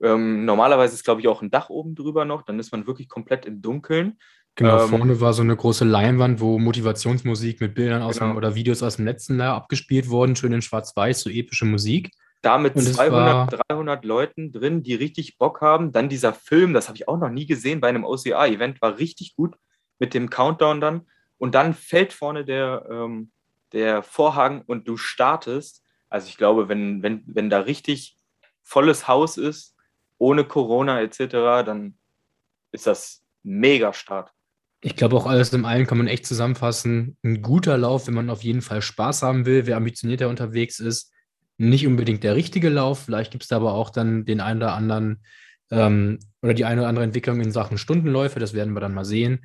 ähm, 0.02 0.44
normalerweise 0.44 0.94
ist, 0.94 1.04
glaube 1.04 1.20
ich, 1.20 1.28
auch 1.28 1.42
ein 1.42 1.50
Dach 1.50 1.70
oben 1.70 1.94
drüber 1.94 2.24
noch, 2.24 2.42
dann 2.42 2.58
ist 2.58 2.72
man 2.72 2.88
wirklich 2.88 3.08
komplett 3.08 3.46
im 3.46 3.62
Dunkeln. 3.62 4.18
Genau, 4.56 4.82
ähm, 4.82 4.88
vorne 4.88 5.20
war 5.20 5.32
so 5.32 5.42
eine 5.42 5.54
große 5.54 5.84
Leinwand, 5.84 6.40
wo 6.40 6.58
Motivationsmusik 6.58 7.60
mit 7.60 7.74
Bildern 7.74 8.02
aus 8.02 8.18
genau. 8.18 8.32
dem, 8.32 8.36
oder 8.36 8.56
Videos 8.56 8.82
aus 8.82 8.96
dem 8.96 9.04
letzten 9.04 9.38
Jahr 9.38 9.54
abgespielt 9.54 10.08
wurden, 10.08 10.34
schön 10.34 10.52
in 10.52 10.62
Schwarz-Weiß, 10.62 11.20
so 11.20 11.30
epische 11.30 11.66
Musik 11.66 12.10
da 12.46 12.58
mit 12.58 12.78
200, 12.78 13.58
300 13.68 14.04
Leuten 14.04 14.52
drin, 14.52 14.84
die 14.84 14.94
richtig 14.94 15.36
Bock 15.36 15.60
haben. 15.60 15.90
Dann 15.90 16.08
dieser 16.08 16.32
Film, 16.32 16.74
das 16.74 16.86
habe 16.86 16.96
ich 16.96 17.08
auch 17.08 17.18
noch 17.18 17.28
nie 17.28 17.44
gesehen 17.44 17.80
bei 17.80 17.88
einem 17.88 18.04
OCA-Event, 18.04 18.80
war 18.80 18.98
richtig 18.98 19.34
gut 19.34 19.56
mit 19.98 20.14
dem 20.14 20.30
Countdown 20.30 20.80
dann. 20.80 21.06
Und 21.38 21.56
dann 21.56 21.74
fällt 21.74 22.12
vorne 22.12 22.44
der, 22.44 22.86
ähm, 22.88 23.32
der 23.72 24.04
Vorhang 24.04 24.62
und 24.64 24.86
du 24.86 24.96
startest. 24.96 25.82
Also 26.08 26.28
ich 26.28 26.36
glaube, 26.36 26.68
wenn, 26.68 27.02
wenn, 27.02 27.24
wenn 27.26 27.50
da 27.50 27.58
richtig 27.60 28.16
volles 28.62 29.08
Haus 29.08 29.38
ist, 29.38 29.74
ohne 30.18 30.44
Corona 30.44 31.00
etc., 31.00 31.18
dann 31.66 31.98
ist 32.70 32.86
das 32.86 33.24
mega 33.42 33.92
Start. 33.92 34.30
Ich 34.82 34.94
glaube 34.94 35.16
auch 35.16 35.26
alles 35.26 35.52
im 35.52 35.64
allen 35.64 35.86
kann 35.88 35.98
man 35.98 36.06
echt 36.06 36.26
zusammenfassen. 36.26 37.16
Ein 37.24 37.42
guter 37.42 37.76
Lauf, 37.76 38.06
wenn 38.06 38.14
man 38.14 38.30
auf 38.30 38.44
jeden 38.44 38.62
Fall 38.62 38.82
Spaß 38.82 39.22
haben 39.22 39.46
will, 39.46 39.66
wer 39.66 39.78
ambitionierter 39.78 40.28
unterwegs 40.28 40.78
ist 40.78 41.12
nicht 41.58 41.86
unbedingt 41.86 42.22
der 42.24 42.36
richtige 42.36 42.68
Lauf. 42.68 43.04
Vielleicht 43.04 43.30
gibt 43.30 43.44
es 43.44 43.48
da 43.48 43.56
aber 43.56 43.74
auch 43.74 43.90
dann 43.90 44.24
den 44.24 44.40
einen 44.40 44.60
oder 44.60 44.74
anderen 44.74 45.22
ähm, 45.70 46.18
oder 46.42 46.54
die 46.54 46.64
eine 46.64 46.82
oder 46.82 46.88
andere 46.88 47.04
Entwicklung 47.04 47.40
in 47.40 47.52
Sachen 47.52 47.78
Stundenläufe. 47.78 48.40
Das 48.40 48.54
werden 48.54 48.74
wir 48.74 48.80
dann 48.80 48.94
mal 48.94 49.04
sehen. 49.04 49.44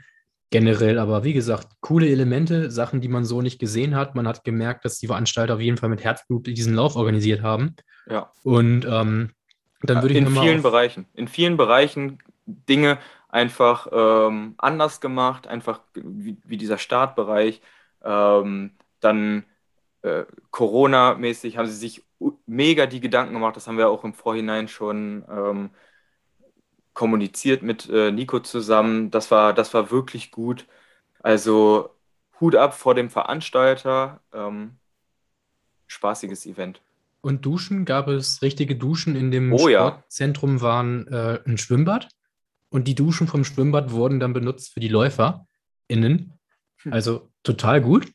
Generell 0.49 0.99
aber, 0.99 1.23
wie 1.23 1.33
gesagt, 1.33 1.69
coole 1.79 2.09
Elemente, 2.09 2.71
Sachen, 2.71 2.99
die 2.99 3.07
man 3.07 3.23
so 3.23 3.41
nicht 3.41 3.59
gesehen 3.59 3.95
hat. 3.95 4.15
Man 4.15 4.27
hat 4.27 4.43
gemerkt, 4.43 4.83
dass 4.83 4.99
die 4.99 5.07
Veranstalter 5.07 5.55
auf 5.55 5.61
jeden 5.61 5.77
Fall 5.77 5.89
mit 5.89 6.03
Herzblut 6.03 6.45
diesen 6.47 6.75
Lauf 6.75 6.97
organisiert 6.97 7.41
haben. 7.41 7.75
Ja. 8.07 8.31
Und 8.43 8.85
ähm, 8.85 9.31
dann 9.81 10.01
würde 10.01 10.13
ich 10.13 10.19
In 10.19 10.27
vielen 10.27 10.61
Bereichen. 10.61 11.05
In 11.13 11.29
vielen 11.29 11.55
Bereichen 11.55 12.19
Dinge 12.45 12.99
einfach 13.29 13.87
ähm, 13.93 14.55
anders 14.57 14.99
gemacht, 14.99 15.47
einfach 15.47 15.79
wie, 15.93 16.37
wie 16.43 16.57
dieser 16.57 16.77
Startbereich. 16.77 17.61
Ähm, 18.03 18.71
dann 18.99 19.45
äh, 20.01 20.25
Corona-mäßig 20.51 21.57
haben 21.57 21.67
sie 21.67 21.75
sich 21.75 22.03
mega 22.45 22.85
die 22.85 22.99
Gedanken 22.99 23.33
gemacht. 23.33 23.55
Das 23.55 23.67
haben 23.67 23.77
wir 23.77 23.89
auch 23.89 24.03
im 24.03 24.13
Vorhinein 24.13 24.67
schon 24.67 25.23
ähm, 25.29 25.69
kommuniziert 26.93 27.63
mit 27.63 27.89
äh, 27.89 28.11
Nico 28.11 28.39
zusammen. 28.39 29.11
Das 29.11 29.31
war, 29.31 29.53
das 29.53 29.73
war 29.73 29.91
wirklich 29.91 30.31
gut. 30.31 30.67
Also 31.19 31.89
Hut 32.39 32.55
ab 32.55 32.73
vor 32.73 32.95
dem 32.95 33.09
Veranstalter. 33.09 34.21
Ähm, 34.33 34.77
spaßiges 35.87 36.45
Event. 36.45 36.81
Und 37.21 37.45
Duschen, 37.45 37.85
gab 37.85 38.07
es 38.07 38.41
richtige 38.41 38.75
Duschen 38.75 39.15
in 39.15 39.29
dem 39.29 39.53
oh, 39.53 39.69
Sportzentrum, 39.69 40.57
ja. 40.57 40.61
waren 40.61 41.07
äh, 41.07 41.39
ein 41.45 41.57
Schwimmbad. 41.57 42.09
Und 42.69 42.87
die 42.87 42.95
Duschen 42.95 43.27
vom 43.27 43.43
Schwimmbad 43.43 43.91
wurden 43.91 44.19
dann 44.19 44.33
benutzt 44.33 44.73
für 44.73 44.79
die 44.79 44.87
LäuferInnen. 44.87 45.45
Hm. 45.89 46.93
Also 46.93 47.29
total 47.43 47.81
gut. 47.81 48.11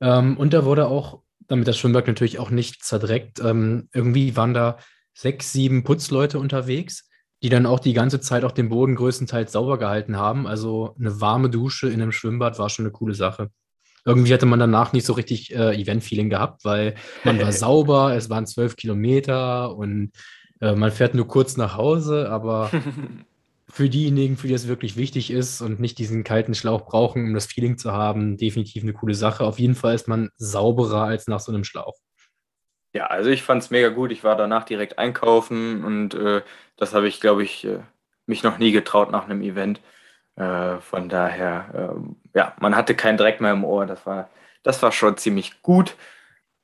Ähm, 0.00 0.36
und 0.36 0.52
da 0.52 0.64
wurde 0.64 0.88
auch, 0.88 1.22
damit 1.46 1.66
das 1.66 1.78
Schwimmbad 1.78 2.06
natürlich 2.06 2.38
auch 2.38 2.50
nicht 2.50 2.84
zerdreckt, 2.84 3.40
ähm, 3.40 3.88
irgendwie 3.92 4.36
waren 4.36 4.54
da 4.54 4.78
sechs, 5.14 5.52
sieben 5.52 5.84
Putzleute 5.84 6.38
unterwegs, 6.38 7.08
die 7.42 7.48
dann 7.48 7.66
auch 7.66 7.80
die 7.80 7.92
ganze 7.92 8.20
Zeit 8.20 8.44
auch 8.44 8.52
den 8.52 8.68
Boden 8.68 8.96
größtenteils 8.96 9.52
sauber 9.52 9.78
gehalten 9.78 10.16
haben. 10.16 10.46
Also 10.46 10.94
eine 10.98 11.20
warme 11.20 11.50
Dusche 11.50 11.88
in 11.88 12.02
einem 12.02 12.12
Schwimmbad 12.12 12.58
war 12.58 12.68
schon 12.68 12.84
eine 12.84 12.92
coole 12.92 13.14
Sache. 13.14 13.50
Irgendwie 14.04 14.32
hatte 14.32 14.46
man 14.46 14.58
danach 14.58 14.92
nicht 14.92 15.06
so 15.06 15.12
richtig 15.12 15.54
äh, 15.54 15.74
Event-Feeling 15.74 16.30
gehabt, 16.30 16.64
weil 16.64 16.94
man 17.24 17.40
war 17.40 17.52
sauber, 17.64 18.14
es 18.14 18.30
waren 18.30 18.46
zwölf 18.46 18.76
Kilometer 18.76 19.76
und 19.76 20.12
äh, 20.60 20.74
man 20.74 20.90
fährt 20.90 21.14
nur 21.14 21.28
kurz 21.28 21.56
nach 21.56 21.76
Hause, 21.76 22.30
aber 22.30 22.70
für 23.70 23.88
diejenigen, 23.88 24.36
für 24.36 24.48
die 24.48 24.54
es 24.54 24.68
wirklich 24.68 24.96
wichtig 24.96 25.30
ist 25.30 25.60
und 25.60 25.78
nicht 25.78 25.98
diesen 25.98 26.24
kalten 26.24 26.54
Schlauch 26.54 26.86
brauchen, 26.86 27.24
um 27.26 27.34
das 27.34 27.46
Feeling 27.46 27.76
zu 27.76 27.92
haben, 27.92 28.36
definitiv 28.36 28.82
eine 28.82 28.94
coole 28.94 29.14
Sache. 29.14 29.44
Auf 29.44 29.58
jeden 29.58 29.74
Fall 29.74 29.94
ist 29.94 30.08
man 30.08 30.30
sauberer 30.36 31.02
als 31.02 31.26
nach 31.26 31.40
so 31.40 31.52
einem 31.52 31.64
Schlauch. 31.64 31.94
Ja, 32.94 33.06
also 33.06 33.28
ich 33.28 33.42
fand 33.42 33.62
es 33.62 33.70
mega 33.70 33.90
gut. 33.90 34.10
Ich 34.10 34.24
war 34.24 34.36
danach 34.36 34.64
direkt 34.64 34.98
einkaufen 34.98 35.84
und 35.84 36.14
äh, 36.14 36.42
das 36.76 36.94
habe 36.94 37.08
ich, 37.08 37.20
glaube 37.20 37.42
ich, 37.42 37.64
äh, 37.64 37.80
mich 38.26 38.42
noch 38.42 38.58
nie 38.58 38.72
getraut 38.72 39.10
nach 39.10 39.24
einem 39.24 39.42
Event. 39.42 39.80
Äh, 40.36 40.78
von 40.78 41.08
daher, 41.08 41.92
ähm, 41.94 42.16
ja, 42.34 42.54
man 42.60 42.74
hatte 42.74 42.94
keinen 42.94 43.18
Dreck 43.18 43.40
mehr 43.40 43.52
im 43.52 43.64
Ohr. 43.64 43.84
Das 43.84 44.06
war, 44.06 44.30
das 44.62 44.82
war 44.82 44.92
schon 44.92 45.16
ziemlich 45.18 45.60
gut. 45.62 45.96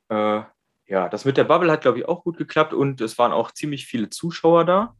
Äh, 0.08 0.42
ja, 0.86 1.08
das 1.08 1.24
mit 1.24 1.36
der 1.36 1.44
Bubble 1.44 1.70
hat, 1.70 1.82
glaube 1.82 1.98
ich, 1.98 2.08
auch 2.08 2.22
gut 2.22 2.36
geklappt 2.36 2.72
und 2.72 3.00
es 3.00 3.18
waren 3.18 3.32
auch 3.32 3.50
ziemlich 3.50 3.86
viele 3.86 4.10
Zuschauer 4.10 4.64
da, 4.64 4.96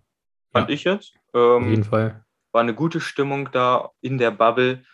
fand 0.52 0.68
ja, 0.68 0.74
ich 0.74 0.84
jetzt. 0.84 1.14
Ähm, 1.34 1.64
auf 1.64 1.68
jeden 1.68 1.84
Fall. 1.84 2.24
War 2.52 2.62
eine 2.62 2.74
gute 2.74 3.00
Stimmung 3.00 3.50
da 3.52 3.90
in 4.00 4.18
der 4.18 4.30
Bubble. 4.30 4.84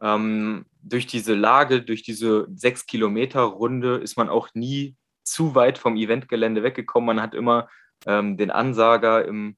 Ähm, 0.00 0.64
durch 0.82 1.06
diese 1.06 1.34
Lage, 1.34 1.82
durch 1.82 2.02
diese 2.02 2.48
sechs 2.54 2.86
Kilometer 2.86 3.42
Runde 3.42 3.96
ist 3.96 4.16
man 4.16 4.28
auch 4.28 4.48
nie 4.54 4.96
zu 5.22 5.54
weit 5.54 5.78
vom 5.78 5.96
Eventgelände 5.96 6.62
weggekommen. 6.62 7.06
Man 7.06 7.22
hat 7.22 7.34
immer 7.34 7.68
ähm, 8.06 8.36
den 8.36 8.50
Ansager 8.50 9.24
im, 9.24 9.56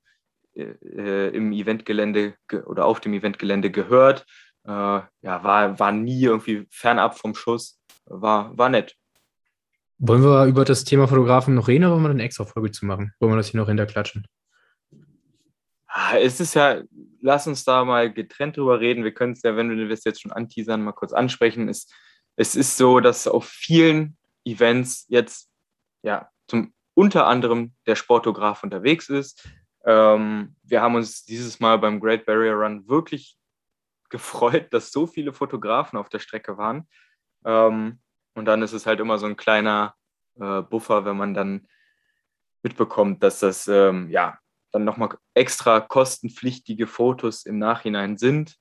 äh, 0.54 1.28
im 1.28 1.52
Eventgelände 1.52 2.34
oder 2.66 2.84
auf 2.84 3.00
dem 3.00 3.14
Eventgelände 3.14 3.70
gehört. 3.70 4.26
Äh, 4.64 4.70
ja, 4.70 5.08
war, 5.22 5.78
war 5.78 5.92
nie 5.92 6.22
irgendwie 6.22 6.66
fernab 6.70 7.18
vom 7.18 7.34
Schuss. 7.34 7.80
War, 8.06 8.56
war 8.58 8.68
nett. 8.68 8.96
Wollen 9.98 10.22
wir 10.22 10.44
über 10.46 10.64
das 10.64 10.84
Thema 10.84 11.08
Fotografen 11.08 11.54
noch 11.54 11.68
reden 11.68 11.84
oder 11.84 11.94
wollen 11.94 12.02
wir 12.02 12.10
eine 12.10 12.22
extra 12.22 12.44
Folge 12.44 12.70
zu 12.72 12.84
machen? 12.84 13.12
Wollen 13.20 13.32
wir 13.32 13.36
das 13.36 13.48
hier 13.48 13.60
noch 13.60 13.68
hinterklatschen? 13.68 14.26
Ah, 15.96 16.18
es 16.18 16.40
ist 16.40 16.54
ja, 16.54 16.82
lass 17.20 17.46
uns 17.46 17.64
da 17.64 17.84
mal 17.84 18.12
getrennt 18.12 18.56
drüber 18.56 18.80
reden. 18.80 19.04
Wir 19.04 19.14
können 19.14 19.34
es 19.34 19.42
ja, 19.42 19.54
wenn 19.54 19.70
wir 19.70 19.88
das 19.88 20.02
jetzt 20.02 20.22
schon 20.22 20.32
anteasern, 20.32 20.82
mal 20.82 20.90
kurz 20.90 21.12
ansprechen. 21.12 21.68
Es, 21.68 21.88
es 22.34 22.56
ist 22.56 22.76
so, 22.76 22.98
dass 22.98 23.28
auf 23.28 23.46
vielen 23.46 24.16
Events 24.44 25.06
jetzt 25.08 25.52
ja 26.02 26.28
zum 26.48 26.74
unter 26.94 27.28
anderem 27.28 27.74
der 27.86 27.94
Sportograf 27.94 28.64
unterwegs 28.64 29.08
ist. 29.08 29.48
Ähm, 29.84 30.56
wir 30.64 30.82
haben 30.82 30.96
uns 30.96 31.24
dieses 31.26 31.60
Mal 31.60 31.78
beim 31.78 32.00
Great 32.00 32.26
Barrier 32.26 32.54
Run 32.54 32.88
wirklich 32.88 33.38
gefreut, 34.10 34.74
dass 34.74 34.90
so 34.90 35.06
viele 35.06 35.32
Fotografen 35.32 35.96
auf 35.96 36.08
der 36.08 36.18
Strecke 36.18 36.58
waren. 36.58 36.88
Ähm, 37.44 38.00
und 38.34 38.46
dann 38.46 38.62
ist 38.62 38.72
es 38.72 38.86
halt 38.86 38.98
immer 38.98 39.18
so 39.18 39.26
ein 39.26 39.36
kleiner 39.36 39.94
äh, 40.40 40.60
Buffer, 40.62 41.04
wenn 41.04 41.16
man 41.16 41.34
dann 41.34 41.68
mitbekommt, 42.64 43.22
dass 43.22 43.38
das 43.38 43.68
ähm, 43.68 44.10
ja 44.10 44.40
dann 44.74 44.84
nochmal 44.84 45.10
extra 45.34 45.80
kostenpflichtige 45.80 46.86
Fotos 46.86 47.46
im 47.46 47.58
Nachhinein 47.58 48.18
sind. 48.18 48.56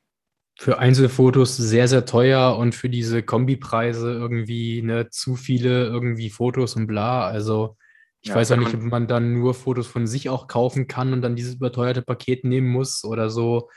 Für 0.59 0.77
Einzelfotos 0.77 1.57
sehr, 1.57 1.87
sehr 1.87 2.05
teuer 2.05 2.55
und 2.57 2.75
für 2.75 2.89
diese 2.89 3.23
Kombipreise 3.23 4.11
irgendwie 4.11 4.83
ne, 4.83 5.09
zu 5.09 5.35
viele 5.35 5.85
irgendwie 5.85 6.29
Fotos 6.29 6.75
und 6.75 6.85
bla. 6.85 7.25
Also 7.25 7.75
ich 8.21 8.29
ja, 8.29 8.35
weiß 8.35 8.51
auch 8.51 8.57
nicht, 8.57 8.73
ob 8.75 8.81
man 8.81 9.07
dann 9.07 9.33
nur 9.33 9.55
Fotos 9.55 9.87
von 9.87 10.05
sich 10.05 10.29
auch 10.29 10.47
kaufen 10.47 10.87
kann 10.87 11.11
und 11.11 11.23
dann 11.23 11.35
dieses 11.35 11.55
überteuerte 11.55 12.03
Paket 12.03 12.45
nehmen 12.45 12.67
muss 12.67 13.03
oder 13.03 13.31
so. 13.31 13.69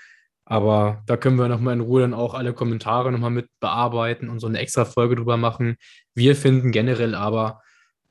Aber 0.44 1.02
da 1.06 1.16
können 1.16 1.38
wir 1.38 1.48
nochmal 1.48 1.74
in 1.74 1.80
Ruhe 1.80 2.02
dann 2.02 2.14
auch 2.14 2.34
alle 2.34 2.52
Kommentare 2.52 3.10
nochmal 3.10 3.30
mit 3.30 3.48
bearbeiten 3.58 4.28
und 4.28 4.38
so 4.38 4.46
eine 4.46 4.58
extra 4.58 4.84
Folge 4.84 5.16
drüber 5.16 5.38
machen. 5.38 5.76
Wir 6.14 6.36
finden 6.36 6.70
generell 6.70 7.14
aber, 7.14 7.62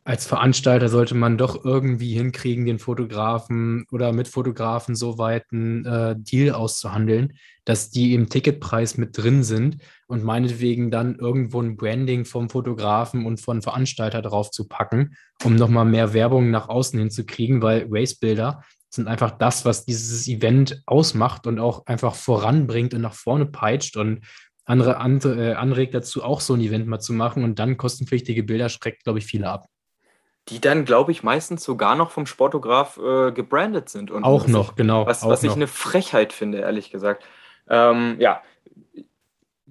als 0.08 0.28
Veranstalter 0.28 0.88
sollte 0.88 1.16
man 1.16 1.36
doch 1.36 1.66
irgendwie 1.66 2.14
hinkriegen, 2.14 2.66
den 2.68 2.78
Fotografen 2.78 3.88
oder 3.92 4.14
mit 4.14 4.28
Fotografen 4.28 4.96
so 4.96 5.18
weit 5.18 5.46
einen 5.52 5.84
äh, 5.84 6.16
Deal 6.16 6.54
auszuhandeln, 6.54 7.34
dass 7.66 7.90
die 7.90 8.14
im 8.14 8.30
Ticketpreis 8.30 8.98
mit 9.00 9.18
drin 9.18 9.44
sind 9.44 9.78
und 10.06 10.24
meinetwegen 10.24 10.92
dann 10.92 11.16
irgendwo 11.16 11.60
ein 11.60 11.76
Branding 11.76 12.24
vom 12.24 12.50
Fotografen 12.50 13.26
und 13.26 13.42
von 13.42 13.64
Veranstalter 13.64 14.22
drauf 14.22 14.52
zu 14.52 14.68
packen, 14.68 15.18
um 15.44 15.56
nochmal 15.56 15.86
mehr 15.86 16.14
Werbung 16.14 16.52
nach 16.52 16.70
außen 16.70 17.00
hinzukriegen, 17.00 17.64
weil 17.64 17.88
Racebilder 17.90 18.64
sind 18.92 19.08
einfach 19.08 19.32
das, 19.32 19.66
was 19.66 19.86
dieses 19.86 20.28
Event 20.28 20.84
ausmacht 20.86 21.48
und 21.48 21.58
auch 21.58 21.88
einfach 21.88 22.14
voranbringt 22.14 22.94
und 22.94 23.02
nach 23.02 23.16
vorne 23.16 23.48
peitscht 23.48 23.98
und 23.98 24.22
andere, 24.66 24.98
andere 24.98 25.54
äh, 25.54 25.54
anregt 25.56 25.96
dazu, 25.96 26.24
auch 26.24 26.42
so 26.42 26.54
ein 26.54 26.62
Event 26.62 26.86
mal 26.86 27.00
zu 27.00 27.14
machen 27.14 27.44
und 27.44 27.58
dann 27.58 27.78
kostenpflichtige 27.78 28.44
Bilder 28.44 28.70
schreckt, 28.70 29.04
glaube 29.04 29.18
ich, 29.18 29.26
viele 29.26 29.50
ab 29.50 29.66
die 30.50 30.62
dann, 30.62 30.86
glaube 30.86 31.12
ich, 31.12 31.24
meistens 31.24 31.64
sogar 31.64 31.96
noch 31.96 32.12
vom 32.12 32.26
Sportograf 32.26 32.98
äh, 32.98 33.32
gebrandet 33.32 33.90
sind. 33.90 34.12
Und 34.12 34.24
auch 34.24 34.48
noch, 34.48 34.72
ich, 34.72 34.76
genau. 34.76 35.06
Was, 35.06 35.26
was 35.26 35.44
ich 35.44 35.52
eine 35.52 35.68
Frechheit 35.68 36.34
finde, 36.34 36.60
ehrlich 36.60 36.92
gesagt. 36.92 37.24
Ähm, 37.68 38.18
ja. 38.20 38.44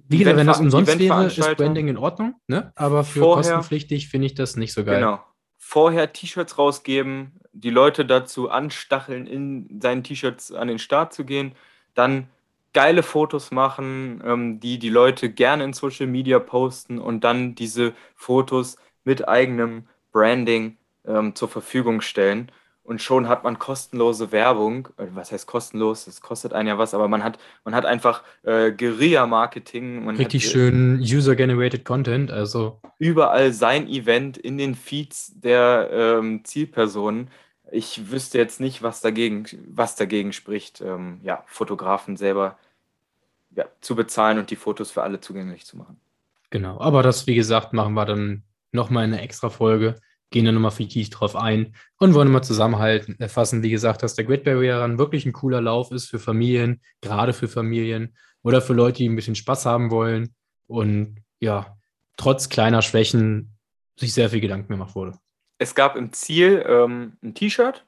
Wie 0.07 0.19
gesagt, 0.19 0.37
wenn 0.37 0.47
das 0.47 0.59
umsonst 0.59 0.99
wäre, 0.99 1.25
ist 1.25 1.57
Branding 1.57 1.87
in 1.87 1.97
Ordnung, 1.97 2.35
ne? 2.47 2.71
aber 2.75 3.03
für 3.03 3.19
vorher, 3.19 3.37
kostenpflichtig 3.37 4.09
finde 4.09 4.27
ich 4.27 4.35
das 4.35 4.55
nicht 4.55 4.73
so 4.73 4.83
geil. 4.83 4.99
Genau. 4.99 5.19
Vorher 5.57 6.13
T-Shirts 6.13 6.59
rausgeben, 6.59 7.39
die 7.53 7.71
Leute 7.71 8.05
dazu 8.05 8.49
anstacheln, 8.49 9.25
in 9.25 9.79
seinen 9.81 10.03
T-Shirts 10.03 10.51
an 10.51 10.67
den 10.67 10.77
Start 10.77 11.13
zu 11.13 11.25
gehen, 11.25 11.53
dann 11.95 12.27
geile 12.73 13.01
Fotos 13.01 13.51
machen, 13.51 14.21
ähm, 14.23 14.59
die 14.59 14.77
die 14.77 14.89
Leute 14.89 15.29
gerne 15.31 15.63
in 15.63 15.73
Social 15.73 16.07
Media 16.07 16.37
posten 16.37 16.99
und 16.99 17.23
dann 17.23 17.55
diese 17.55 17.93
Fotos 18.15 18.75
mit 19.05 19.27
eigenem 19.27 19.87
Branding 20.15 20.77
ähm, 21.05 21.35
zur 21.35 21.49
Verfügung 21.49 21.99
stellen. 21.99 22.49
Und 22.83 23.01
schon 23.01 23.27
hat 23.27 23.43
man 23.43 23.59
kostenlose 23.59 24.31
Werbung. 24.31 24.87
Äh, 24.97 25.07
was 25.13 25.33
heißt 25.33 25.45
kostenlos? 25.45 26.05
Das 26.05 26.21
kostet 26.21 26.53
einen 26.53 26.69
ja 26.69 26.77
was, 26.77 26.93
aber 26.93 27.09
man 27.09 27.21
hat, 27.21 27.37
man 27.65 27.75
hat 27.75 27.85
einfach 27.85 28.23
äh, 28.43 28.71
Guerilla-Marketing. 28.71 30.07
Richtig 30.11 30.45
hat, 30.45 30.51
schön 30.53 30.99
User-Generated 31.01 31.83
Content. 31.83 32.31
Also 32.31 32.79
überall 32.97 33.51
sein 33.51 33.89
Event 33.89 34.37
in 34.37 34.57
den 34.57 34.75
Feeds 34.75 35.33
der 35.35 35.89
ähm, 35.91 36.45
Zielpersonen. 36.45 37.29
Ich 37.71 38.09
wüsste 38.09 38.37
jetzt 38.37 38.61
nicht, 38.61 38.83
was 38.83 39.01
dagegen, 39.01 39.45
was 39.67 39.97
dagegen 39.97 40.31
spricht, 40.31 40.79
ähm, 40.79 41.19
ja, 41.23 41.43
Fotografen 41.47 42.15
selber 42.15 42.57
ja, 43.53 43.65
zu 43.81 43.95
bezahlen 43.97 44.37
und 44.37 44.49
die 44.49 44.55
Fotos 44.55 44.91
für 44.91 45.03
alle 45.03 45.19
zugänglich 45.19 45.65
zu 45.65 45.75
machen. 45.75 45.99
Genau, 46.51 46.79
aber 46.79 47.03
das, 47.03 47.27
wie 47.27 47.35
gesagt, 47.35 47.73
machen 47.73 47.95
wir 47.95 48.05
dann 48.05 48.43
nochmal 48.71 49.05
eine 49.05 49.21
extra 49.21 49.49
Folge, 49.49 49.95
gehen 50.31 50.45
da 50.45 50.51
nochmal 50.51 50.71
fiktiv 50.71 51.09
drauf 51.09 51.35
ein 51.35 51.75
und 51.97 52.13
wollen 52.13 52.31
mal 52.31 52.41
zusammenhalten, 52.41 53.19
erfassen, 53.19 53.63
wie 53.63 53.69
gesagt, 53.69 54.03
dass 54.03 54.15
der 54.15 54.25
Great 54.25 54.43
Barrier 54.43 54.81
Run 54.81 54.97
wirklich 54.97 55.25
ein 55.25 55.33
cooler 55.33 55.61
Lauf 55.61 55.91
ist 55.91 56.09
für 56.09 56.19
Familien, 56.19 56.81
gerade 57.01 57.33
für 57.33 57.47
Familien 57.47 58.15
oder 58.43 58.61
für 58.61 58.73
Leute, 58.73 58.97
die 58.97 59.09
ein 59.09 59.15
bisschen 59.15 59.35
Spaß 59.35 59.65
haben 59.65 59.91
wollen 59.91 60.35
und 60.67 61.17
ja, 61.39 61.77
trotz 62.17 62.49
kleiner 62.49 62.81
Schwächen 62.81 63.57
sich 63.97 64.13
sehr 64.13 64.29
viel 64.29 64.41
Gedanken 64.41 64.73
gemacht 64.73 64.95
wurde. 64.95 65.17
Es 65.57 65.73
gab 65.73 65.95
im 65.95 66.11
Ziel 66.11 66.65
ähm, 66.67 67.17
ein 67.23 67.33
T-Shirt, 67.33 67.85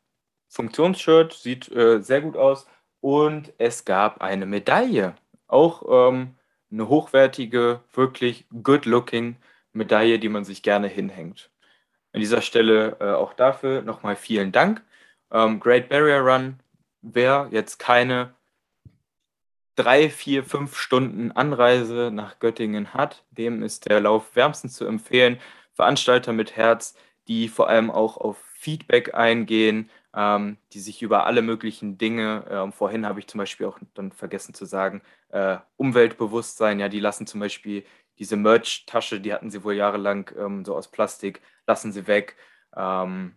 Funktionsshirt, 0.48 1.34
sieht 1.34 1.70
äh, 1.72 2.02
sehr 2.02 2.22
gut 2.22 2.38
aus 2.38 2.66
und 3.02 3.54
es 3.58 3.84
gab 3.84 4.22
eine 4.22 4.46
Medaille, 4.46 5.16
auch 5.48 6.10
ähm, 6.10 6.36
eine 6.72 6.88
hochwertige, 6.88 7.82
wirklich 7.94 8.46
good-looking 8.64 9.36
Medaille, 9.74 10.20
die 10.20 10.30
man 10.30 10.46
sich 10.46 10.64
gerne 10.64 10.88
hinhängt. 10.88 11.52
An 12.18 12.22
dieser 12.22 12.42
Stelle 12.42 12.98
äh, 13.00 13.12
auch 13.12 13.34
dafür 13.34 13.84
nochmal 13.84 14.16
vielen 14.16 14.52
Dank. 14.52 14.82
Ähm, 15.32 15.60
Great 15.60 15.88
Barrier 15.88 16.22
Run, 16.22 16.60
wer 17.04 17.48
jetzt 17.52 17.78
keine 17.78 18.34
drei, 19.76 20.10
vier, 20.10 20.44
fünf 20.44 20.78
Stunden 20.78 21.32
Anreise 21.32 22.10
nach 22.12 22.40
Göttingen 22.40 22.96
hat, 22.96 23.24
dem 23.30 23.62
ist 23.62 23.88
der 23.88 24.00
Lauf 24.00 24.36
wärmstens 24.36 24.74
zu 24.74 24.86
empfehlen. 24.88 25.38
Veranstalter 25.74 26.34
mit 26.34 26.56
Herz, 26.56 26.96
die 27.28 27.50
vor 27.50 27.70
allem 27.70 27.92
auch 27.92 28.18
auf 28.18 28.38
Feedback 28.56 29.14
eingehen, 29.14 29.92
ähm, 30.16 30.58
die 30.74 30.80
sich 30.80 31.04
über 31.04 31.28
alle 31.28 31.44
möglichen 31.44 32.00
Dinge, 32.00 32.46
äh, 32.50 32.72
vorhin 32.72 33.06
habe 33.06 33.20
ich 33.20 33.28
zum 33.28 33.38
Beispiel 33.38 33.68
auch 33.68 33.78
dann 33.94 34.12
vergessen 34.12 34.56
zu 34.56 34.66
sagen, 34.66 35.04
äh, 35.30 35.58
Umweltbewusstsein, 35.76 36.80
ja, 36.80 36.90
die 36.90 37.00
lassen 37.00 37.28
zum 37.28 37.42
Beispiel 37.42 37.84
diese 38.20 38.36
Merch-Tasche, 38.36 39.20
die 39.20 39.34
hatten 39.34 39.50
sie 39.50 39.64
wohl 39.64 39.74
jahrelang 39.74 40.32
ähm, 40.38 40.66
so 40.66 40.76
aus 40.76 40.90
Plastik, 40.90 41.42
lassen 41.66 41.92
sie 41.92 42.08
weg. 42.08 42.36
Ähm, 42.76 43.36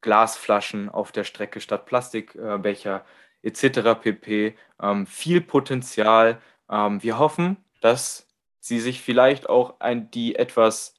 Glasflaschen 0.00 0.88
auf 0.88 1.12
der 1.12 1.24
Strecke 1.24 1.60
statt 1.60 1.86
Plastikbecher 1.86 3.04
äh, 3.42 3.48
etc. 3.48 4.00
pp. 4.00 4.56
Ähm, 4.80 5.06
viel 5.06 5.40
Potenzial. 5.40 6.40
Ähm, 6.70 7.02
wir 7.02 7.18
hoffen, 7.18 7.56
dass 7.80 8.26
sie 8.60 8.80
sich 8.80 9.00
vielleicht 9.00 9.48
auch 9.48 9.80
ein, 9.80 10.10
die 10.10 10.36
etwas, 10.36 10.94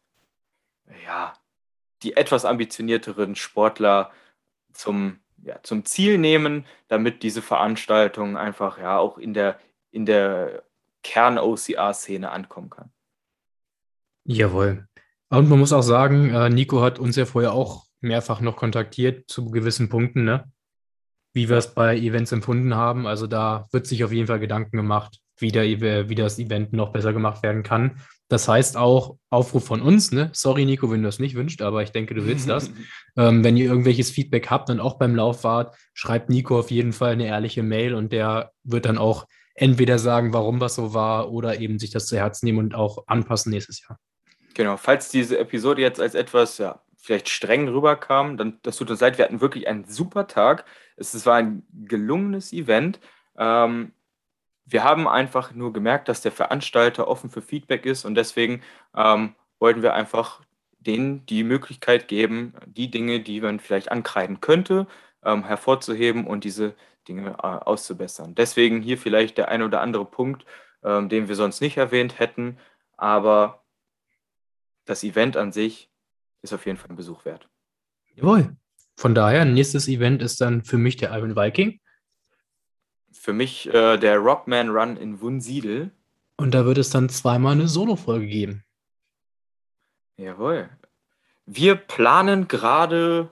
ja, 1.05 1.33
die 2.03 2.17
etwas 2.17 2.45
ambitionierteren 2.45 3.35
Sportler 3.35 4.11
zum 4.73 5.21
ja, 5.43 5.61
zum 5.63 5.85
Ziel 5.85 6.17
nehmen, 6.17 6.65
damit 6.87 7.23
diese 7.23 7.41
Veranstaltung 7.41 8.37
einfach 8.37 8.77
ja 8.77 8.97
auch 8.97 9.17
in 9.17 9.33
der, 9.33 9.59
in 9.91 10.05
der 10.05 10.63
Kern-OCR-Szene 11.03 12.29
ankommen 12.31 12.69
kann. 12.69 12.91
Jawohl. 14.31 14.85
Und 15.29 15.49
man 15.49 15.59
muss 15.59 15.73
auch 15.73 15.81
sagen, 15.81 16.29
äh, 16.29 16.49
Nico 16.49 16.81
hat 16.81 16.99
uns 16.99 17.15
ja 17.15 17.25
vorher 17.25 17.53
auch 17.53 17.85
mehrfach 18.01 18.41
noch 18.41 18.55
kontaktiert 18.55 19.29
zu 19.29 19.49
gewissen 19.51 19.89
Punkten, 19.89 20.23
ne? 20.23 20.51
wie 21.33 21.49
wir 21.49 21.57
es 21.57 21.73
bei 21.73 21.97
Events 21.97 22.31
empfunden 22.31 22.75
haben. 22.75 23.07
Also 23.07 23.27
da 23.27 23.67
wird 23.71 23.87
sich 23.87 24.03
auf 24.03 24.11
jeden 24.11 24.27
Fall 24.27 24.39
Gedanken 24.39 24.75
gemacht, 24.75 25.19
wie, 25.37 25.51
der, 25.51 26.09
wie 26.09 26.15
das 26.15 26.39
Event 26.39 26.73
noch 26.73 26.91
besser 26.91 27.13
gemacht 27.13 27.43
werden 27.43 27.63
kann. 27.63 28.01
Das 28.27 28.47
heißt 28.47 28.77
auch 28.77 29.17
Aufruf 29.29 29.65
von 29.65 29.81
uns, 29.81 30.11
ne? 30.11 30.29
Sorry, 30.33 30.63
Nico, 30.65 30.89
wenn 30.89 31.01
du 31.01 31.07
das 31.07 31.19
nicht 31.19 31.35
wünschst, 31.35 31.61
aber 31.61 31.83
ich 31.83 31.91
denke, 31.91 32.13
du 32.13 32.25
willst 32.25 32.47
das. 32.47 32.71
ähm, 33.17 33.43
wenn 33.43 33.57
ihr 33.57 33.65
irgendwelches 33.65 34.09
Feedback 34.09 34.49
habt 34.49 34.69
und 34.69 34.79
auch 34.79 34.97
beim 34.97 35.15
Lauf 35.15 35.43
wart, 35.43 35.75
schreibt 35.93 36.29
Nico 36.29 36.57
auf 36.57 36.71
jeden 36.71 36.93
Fall 36.93 37.11
eine 37.11 37.25
ehrliche 37.25 37.63
Mail 37.63 37.93
und 37.93 38.13
der 38.13 38.51
wird 38.63 38.85
dann 38.85 38.97
auch 38.97 39.27
entweder 39.53 39.99
sagen, 39.99 40.33
warum 40.33 40.61
was 40.61 40.75
so 40.75 40.93
war 40.93 41.31
oder 41.31 41.59
eben 41.59 41.77
sich 41.77 41.91
das 41.91 42.05
zu 42.05 42.17
Herzen 42.17 42.45
nehmen 42.45 42.59
und 42.59 42.75
auch 42.75 43.03
anpassen 43.07 43.51
nächstes 43.51 43.81
Jahr. 43.81 43.97
Genau, 44.53 44.77
falls 44.77 45.09
diese 45.09 45.37
Episode 45.39 45.81
jetzt 45.81 45.99
als 45.99 46.15
etwas, 46.15 46.57
ja, 46.57 46.81
vielleicht 46.97 47.29
streng 47.29 47.67
rüberkam, 47.67 48.37
dann 48.37 48.59
das 48.63 48.77
tut 48.77 48.91
uns 48.91 48.99
leid. 49.01 49.17
Wir 49.17 49.25
hatten 49.25 49.41
wirklich 49.41 49.67
einen 49.67 49.85
super 49.85 50.27
Tag. 50.27 50.65
Es, 50.97 51.13
es 51.13 51.25
war 51.25 51.35
ein 51.35 51.63
gelungenes 51.73 52.53
Event. 52.53 52.99
Ähm, 53.37 53.93
wir 54.65 54.83
haben 54.83 55.07
einfach 55.07 55.53
nur 55.53 55.73
gemerkt, 55.73 56.07
dass 56.07 56.21
der 56.21 56.31
Veranstalter 56.31 57.07
offen 57.07 57.29
für 57.29 57.41
Feedback 57.41 57.85
ist 57.85 58.05
und 58.05 58.15
deswegen 58.15 58.61
ähm, 58.95 59.35
wollten 59.59 59.81
wir 59.81 59.93
einfach 59.93 60.41
denen 60.79 61.25
die 61.25 61.43
Möglichkeit 61.43 62.07
geben, 62.07 62.53
die 62.65 62.89
Dinge, 62.89 63.19
die 63.21 63.41
man 63.41 63.59
vielleicht 63.59 63.91
ankreiden 63.91 64.41
könnte, 64.41 64.87
ähm, 65.23 65.43
hervorzuheben 65.43 66.25
und 66.27 66.43
diese 66.43 66.75
Dinge 67.07 67.31
äh, 67.31 67.41
auszubessern. 67.41 68.35
Deswegen 68.35 68.81
hier 68.81 68.97
vielleicht 68.97 69.37
der 69.37 69.49
ein 69.49 69.61
oder 69.63 69.81
andere 69.81 70.05
Punkt, 70.05 70.45
ähm, 70.83 71.09
den 71.09 71.27
wir 71.27 71.35
sonst 71.35 71.61
nicht 71.61 71.77
erwähnt 71.77 72.19
hätten, 72.19 72.57
aber 72.97 73.60
das 74.85 75.03
Event 75.03 75.37
an 75.37 75.51
sich 75.51 75.89
ist 76.41 76.53
auf 76.53 76.65
jeden 76.65 76.77
Fall 76.77 76.89
ein 76.89 76.95
Besuch 76.95 77.25
wert. 77.25 77.49
Jawohl. 78.15 78.55
Von 78.95 79.15
daher, 79.15 79.45
nächstes 79.45 79.87
Event 79.87 80.21
ist 80.21 80.41
dann 80.41 80.63
für 80.63 80.77
mich 80.77 80.97
der 80.97 81.11
Iron 81.11 81.35
Viking 81.35 81.79
für 83.11 83.33
mich 83.33 83.71
äh, 83.73 83.97
der 83.97 84.17
Rockman 84.17 84.69
Run 84.69 84.97
in 84.97 85.21
Wunsiedel. 85.21 85.91
Und 86.37 86.53
da 86.53 86.65
wird 86.65 86.77
es 86.77 86.89
dann 86.89 87.09
zweimal 87.09 87.53
eine 87.53 87.67
Solo-Folge 87.67 88.27
geben. 88.27 88.63
Jawohl. 90.17 90.69
Wir 91.45 91.75
planen 91.75 92.47
gerade 92.47 93.31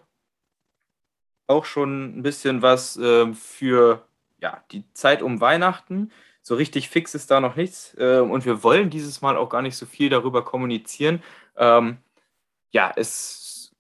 auch 1.48 1.66
schon 1.66 2.20
ein 2.20 2.22
bisschen 2.22 2.62
was 2.62 2.98
äh, 2.98 3.34
für 3.34 4.06
ja, 4.40 4.64
die 4.72 4.84
Zeit 4.94 5.22
um 5.22 5.42
Weihnachten. 5.42 6.12
So 6.50 6.56
richtig 6.56 6.90
fix 6.90 7.14
ist 7.14 7.30
da 7.30 7.40
noch 7.40 7.56
nichts. 7.56 7.96
Äh, 8.00 8.22
und 8.22 8.44
wir 8.44 8.64
wollen 8.64 8.90
dieses 8.90 9.22
Mal 9.22 9.38
auch 9.38 9.50
gar 9.50 9.62
nicht 9.62 9.78
so 9.78 9.86
viel 9.86 10.10
darüber 10.10 10.44
kommunizieren. 10.44 11.22
Ähm, 11.56 12.00
ja, 12.72 12.92
es, 12.96 13.72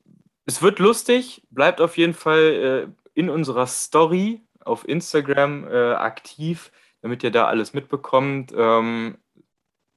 es 0.45 0.62
wird 0.62 0.77
lustig. 0.77 1.41
Bleibt 1.49 1.82
auf 1.82 1.97
jeden 1.97 2.13
Fall 2.13 2.93
äh, 2.93 3.10
in 3.15 3.32
unserer 3.32 3.65
Story 3.65 4.43
auf 4.63 4.88
Instagram 4.88 5.67
äh, 5.67 5.93
aktiv, 5.93 6.71
damit 7.01 7.23
ihr 7.23 7.32
da 7.32 7.47
alles 7.47 7.73
mitbekommt. 7.73 8.53
Ähm, 8.55 9.17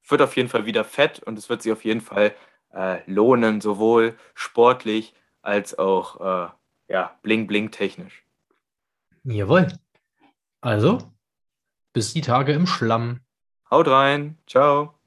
wird 0.09 0.23
auf 0.23 0.35
jeden 0.35 0.49
Fall 0.49 0.65
wieder 0.65 0.85
fett 0.85 1.23
und 1.23 1.39
es 1.39 1.51
wird 1.51 1.61
sich 1.61 1.73
auf 1.73 1.85
jeden 1.85 2.01
Fall 2.01 2.35
äh, 2.73 3.01
lohnen, 3.05 3.61
sowohl 3.61 4.17
sportlich 4.33 5.13
als 5.43 5.79
auch 5.79 6.23
äh, 6.23 6.49
ja, 6.89 7.19
bling-bling 7.23 7.71
technisch. 7.71 8.25
Jawohl. 9.25 9.69
Also, 10.63 11.12
bis 11.93 12.13
die 12.13 12.21
Tage 12.21 12.53
im 12.53 12.67
Schlamm. 12.67 13.21
Haut 13.71 13.89
rein. 13.89 14.39
Ciao. 14.47 15.02